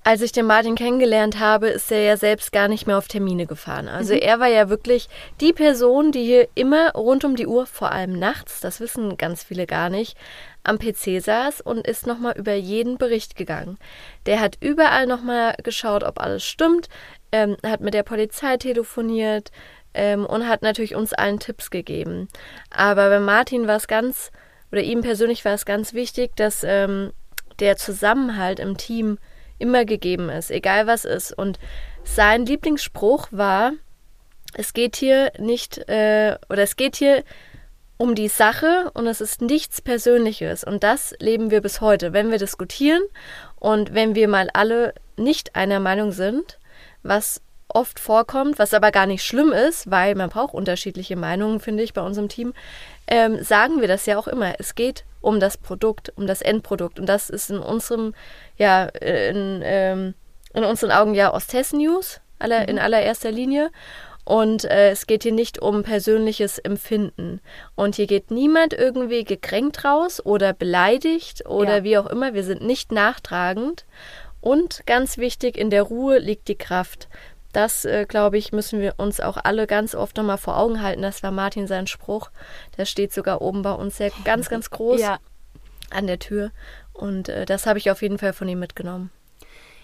Als 0.05 0.21
ich 0.23 0.33
den 0.33 0.47
Martin 0.47 0.75
kennengelernt 0.75 1.39
habe, 1.39 1.69
ist 1.69 1.93
er 1.93 2.03
ja 2.03 2.17
selbst 2.17 2.51
gar 2.51 2.67
nicht 2.67 2.89
mehr 2.89 2.99
auf 2.99 3.07
Termine 3.07 3.47
gefahren. 3.47 3.87
Also 3.87 4.15
mhm. 4.15 4.21
er 4.23 4.41
war 4.41 4.49
ja 4.49 4.69
wirklich 4.69 5.09
die 5.41 5.53
Person, 5.53 6.11
die 6.11 6.25
hier 6.25 6.49
immer 6.57 6.91
rund 6.95 7.25
um 7.25 7.37
die 7.37 7.47
Uhr, 7.47 7.67
vor 7.67 7.93
allem 7.93 8.19
nachts, 8.19 8.59
das 8.59 8.81
wissen 8.81 9.17
ganz 9.17 9.45
viele 9.45 9.67
gar 9.67 9.89
nicht, 9.89 10.17
am 10.65 10.81
PC 10.81 11.23
saß 11.23 11.61
und 11.61 11.87
ist 11.87 12.09
nochmal 12.09 12.37
über 12.37 12.55
jeden 12.55 12.99
Bericht 12.99 13.37
gegangen. 13.37 13.79
Der 14.27 14.41
hat 14.41 14.59
überall 14.61 15.07
nochmal 15.07 15.55
geschaut, 15.63 16.03
ob 16.03 16.21
alles 16.21 16.43
stimmt, 16.43 16.89
ähm, 17.31 17.57
hat 17.65 17.81
mit 17.81 17.95
der 17.95 18.03
Polizei 18.03 18.57
telefoniert 18.57 19.53
ähm, 19.95 20.27
und 20.27 20.49
hat 20.49 20.63
natürlich 20.63 20.95
uns 20.95 21.13
allen 21.13 21.39
Tipps 21.39 21.71
gegeben. 21.71 22.29
Aber 22.71 23.09
bei 23.09 23.21
Martin 23.21 23.67
war 23.67 23.77
es 23.77 23.87
ganz, 23.87 24.31
oder 24.71 24.83
ihm 24.83 25.03
persönlich 25.03 25.45
war 25.45 25.55
es 25.55 25.65
ganz 25.65 25.95
wichtig, 25.95 26.37
dass 26.37 26.65
ähm, 26.65 27.13
der 27.61 27.77
Zusammenhalt 27.77 28.59
im 28.59 28.77
Team 28.77 29.19
immer 29.59 29.85
gegeben 29.85 30.29
ist, 30.29 30.51
egal 30.51 30.87
was 30.87 31.05
ist. 31.05 31.33
Und 31.33 31.59
sein 32.05 32.47
Lieblingsspruch 32.47 33.29
war, 33.31 33.73
es 34.55 34.75
geht 34.75 34.97
hier 34.97 35.33
nicht, 35.39 35.79
äh, 35.89 36.37
oder 36.49 36.63
es 36.63 36.77
geht 36.77 36.97
hier 36.97 37.23
um 37.97 38.15
die 38.17 38.29
Sache 38.29 38.91
und 38.95 39.07
es 39.07 39.21
ist 39.21 39.41
nichts 39.41 39.81
Persönliches. 39.81 40.65
Und 40.65 40.83
das 40.83 41.15
leben 41.21 41.51
wir 41.51 41.61
bis 41.61 41.81
heute. 41.81 42.13
Wenn 42.13 42.31
wir 42.31 42.39
diskutieren 42.39 43.03
und 43.61 43.95
wenn 43.95 44.15
wir 44.15 44.27
mal 44.27 44.51
alle 44.53 44.95
nicht 45.17 45.55
einer 45.55 45.79
Meinung 45.79 46.11
sind, 46.11 46.59
was 47.03 47.41
oft 47.75 47.99
vorkommt, 47.99 48.59
was 48.59 48.75
aber 48.75 48.91
gar 48.91 49.07
nicht 49.07 49.25
schlimm 49.25 49.53
ist, 49.53 49.91
weil 49.91 50.15
man 50.15 50.31
braucht 50.31 50.55
unterschiedliche 50.55 51.17
Meinungen, 51.17 51.61
finde 51.61 51.83
ich, 51.83 51.95
bei 51.95 52.03
unserem 52.03 52.29
Team, 52.29 52.53
ähm, 53.07 53.43
sagen 53.43 53.81
wir 53.81 53.89
das 53.89 54.07
ja 54.07 54.19
auch 54.19 54.29
immer. 54.29 54.55
Es 54.59 54.75
geht 54.75 55.05
um 55.21 55.41
das 55.41 55.57
Produkt, 55.57 56.13
um 56.17 56.27
das 56.27 56.43
Endprodukt. 56.43 57.01
Und 57.01 57.07
das 57.07 57.31
ist 57.31 57.51
in 57.51 57.59
unserem, 57.59 58.15
ja, 58.57 58.85
in, 58.85 59.63
ähm, 59.65 60.15
in 60.53 60.65
unseren 60.65 60.91
Augen 60.91 61.15
ja 61.15 61.33
Osthessen 61.33 61.79
News 61.79 62.21
aller, 62.39 62.61
mhm. 62.61 62.69
in 62.69 62.79
allererster 62.79 63.31
Linie. 63.31 63.71
Und 64.25 64.65
äh, 64.65 64.91
es 64.91 65.07
geht 65.07 65.25
hier 65.25 65.33
nicht 65.33 65.61
um 65.61 65.83
persönliches 65.83 66.59
Empfinden. 66.59 67.41
Und 67.75 67.97
hier 67.97 68.07
geht 68.07 68.31
niemand 68.31 68.73
irgendwie 68.73 69.25
gekränkt 69.25 69.85
raus 69.85 70.25
oder 70.25 70.53
beleidigt 70.53 71.47
oder 71.47 71.79
ja. 71.79 71.85
wie 71.85 71.99
auch 71.99 72.07
immer. 72.07 72.35
Wir 72.35 72.45
sind 72.45 72.63
nicht 72.63 72.93
nachtragend. 72.93 73.85
Und 74.41 74.83
ganz 74.87 75.19
wichtig, 75.19 75.57
in 75.57 75.71
der 75.71 75.83
Ruhe 75.83 76.19
liegt 76.19 76.49
die 76.49 76.57
Kraft. 76.59 77.09
Das, 77.53 77.85
äh, 77.85 78.07
glaube 78.07 78.39
ich, 78.39 78.53
müssen 78.53 78.81
wir 78.81 78.95
uns 78.97 79.21
auch 79.21 79.37
alle 79.43 79.67
ganz 79.67 79.95
oft 79.95 80.17
nochmal 80.17 80.39
vor 80.39 80.57
Augen 80.57 80.83
halten. 80.83 81.03
Das 81.03 81.23
war 81.23 81.31
Martin 81.31 81.67
sein 81.67 81.87
Spruch. 81.87 82.31
Der 82.79 82.87
steht 82.87 83.13
sogar 83.13 83.43
oben 83.43 83.63
bei 83.63 83.73
uns 83.73 83.99
sehr 83.99 84.11
ganz, 84.25 84.49
ganz 84.49 84.71
groß 84.71 85.01
ja. 85.01 85.19
an 85.91 86.07
der 86.07 86.19
Tür. 86.19 86.51
Und 86.93 87.29
äh, 87.29 87.45
das 87.45 87.67
habe 87.67 87.79
ich 87.79 87.91
auf 87.91 88.03
jeden 88.03 88.19
Fall 88.19 88.33
von 88.33 88.49
ihm 88.49 88.59
mitgenommen. 88.59 89.11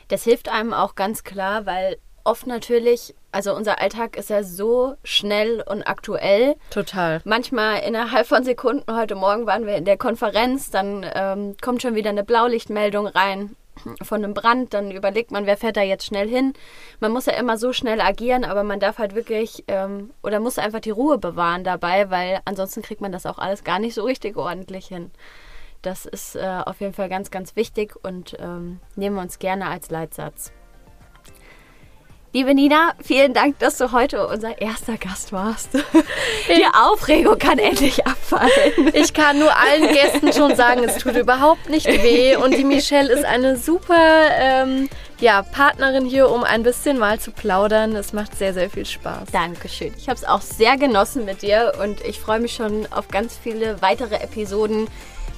Das 0.08 0.24
hilft 0.24 0.48
einem 0.48 0.72
auch 0.72 0.94
ganz 0.94 1.22
klar, 1.22 1.66
weil 1.66 1.98
oft 2.24 2.46
natürlich, 2.46 3.14
also 3.32 3.54
unser 3.54 3.80
Alltag 3.80 4.16
ist 4.16 4.30
ja 4.30 4.42
so 4.42 4.96
schnell 5.04 5.62
und 5.66 5.82
aktuell. 5.82 6.56
Total. 6.70 7.20
Manchmal 7.24 7.80
innerhalb 7.80 8.26
von 8.26 8.44
Sekunden, 8.44 8.94
heute 8.94 9.14
Morgen 9.14 9.46
waren 9.46 9.66
wir 9.66 9.76
in 9.76 9.84
der 9.84 9.98
Konferenz, 9.98 10.70
dann 10.70 11.06
ähm, 11.14 11.56
kommt 11.60 11.82
schon 11.82 11.94
wieder 11.94 12.10
eine 12.10 12.24
Blaulichtmeldung 12.24 13.06
rein 13.06 13.56
von 14.02 14.24
einem 14.24 14.34
Brand, 14.34 14.74
dann 14.74 14.90
überlegt 14.90 15.30
man, 15.30 15.46
wer 15.46 15.56
fährt 15.56 15.76
da 15.76 15.82
jetzt 15.82 16.06
schnell 16.06 16.28
hin. 16.28 16.52
Man 17.00 17.12
muss 17.12 17.26
ja 17.26 17.34
immer 17.34 17.58
so 17.58 17.72
schnell 17.72 18.00
agieren, 18.00 18.44
aber 18.44 18.64
man 18.64 18.80
darf 18.80 18.98
halt 18.98 19.14
wirklich 19.14 19.64
ähm, 19.68 20.10
oder 20.22 20.40
muss 20.40 20.58
einfach 20.58 20.80
die 20.80 20.90
Ruhe 20.90 21.18
bewahren 21.18 21.64
dabei, 21.64 22.10
weil 22.10 22.40
ansonsten 22.44 22.82
kriegt 22.82 23.00
man 23.00 23.12
das 23.12 23.26
auch 23.26 23.38
alles 23.38 23.64
gar 23.64 23.78
nicht 23.78 23.94
so 23.94 24.04
richtig 24.04 24.36
ordentlich 24.36 24.86
hin. 24.86 25.10
Das 25.82 26.06
ist 26.06 26.34
äh, 26.34 26.62
auf 26.64 26.80
jeden 26.80 26.94
Fall 26.94 27.08
ganz, 27.08 27.30
ganz 27.30 27.54
wichtig 27.54 27.94
und 28.02 28.36
ähm, 28.40 28.80
nehmen 28.96 29.16
wir 29.16 29.22
uns 29.22 29.38
gerne 29.38 29.66
als 29.66 29.90
Leitsatz. 29.90 30.52
Liebe 32.34 32.54
Nina, 32.54 32.92
vielen 33.02 33.32
Dank, 33.32 33.58
dass 33.58 33.78
du 33.78 33.90
heute 33.92 34.26
unser 34.28 34.60
erster 34.60 34.98
Gast 34.98 35.32
warst. 35.32 35.70
Die 36.48 36.66
Aufregung 36.74 37.38
kann 37.38 37.58
endlich 37.58 38.06
abfallen. 38.06 38.90
Ich 38.92 39.14
kann 39.14 39.38
nur 39.38 39.50
allen 39.56 39.94
Gästen 39.94 40.34
schon 40.34 40.54
sagen, 40.54 40.84
es 40.84 40.98
tut 40.98 41.16
überhaupt 41.16 41.70
nicht 41.70 41.86
weh. 41.86 42.36
Und 42.36 42.54
die 42.54 42.64
Michelle 42.64 43.10
ist 43.10 43.24
eine 43.24 43.56
super 43.56 44.28
ähm, 44.38 44.90
ja, 45.20 45.40
Partnerin 45.40 46.04
hier, 46.04 46.28
um 46.30 46.44
ein 46.44 46.62
bisschen 46.62 46.98
mal 46.98 47.18
zu 47.18 47.30
plaudern. 47.30 47.96
Es 47.96 48.12
macht 48.12 48.36
sehr, 48.36 48.52
sehr 48.52 48.68
viel 48.68 48.84
Spaß. 48.84 49.30
Dankeschön. 49.32 49.94
Ich 49.96 50.10
habe 50.10 50.18
es 50.18 50.26
auch 50.26 50.42
sehr 50.42 50.76
genossen 50.76 51.24
mit 51.24 51.40
dir 51.40 51.72
und 51.82 52.02
ich 52.04 52.20
freue 52.20 52.40
mich 52.40 52.52
schon 52.52 52.86
auf 52.92 53.08
ganz 53.08 53.38
viele 53.42 53.80
weitere 53.80 54.16
Episoden. 54.16 54.86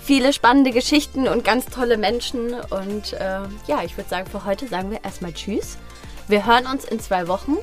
Viele 0.03 0.33
spannende 0.33 0.73
Geschichten 0.73 1.29
und 1.29 1.45
ganz 1.45 1.67
tolle 1.67 1.99
Menschen. 1.99 2.53
Und 2.53 3.13
äh, 3.13 3.43
ja, 3.69 3.85
ich 3.85 3.97
würde 3.97 4.11
sagen, 4.11 4.29
für 4.29 4.45
heute 4.45 4.67
sagen 4.67 4.91
wir 4.91 5.05
erstmal 5.05 5.33
Tschüss. 5.33 5.79
Wir 6.31 6.47
hören 6.47 6.67
uns 6.67 6.85
in 6.85 7.01
zwei 7.01 7.27
Wochen. 7.27 7.57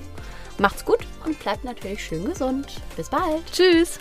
Macht's 0.58 0.84
gut 0.84 0.99
und 1.25 1.39
bleibt 1.39 1.63
natürlich 1.63 2.03
schön 2.03 2.25
gesund. 2.25 2.67
Bis 2.97 3.08
bald. 3.08 3.45
Tschüss. 3.49 3.97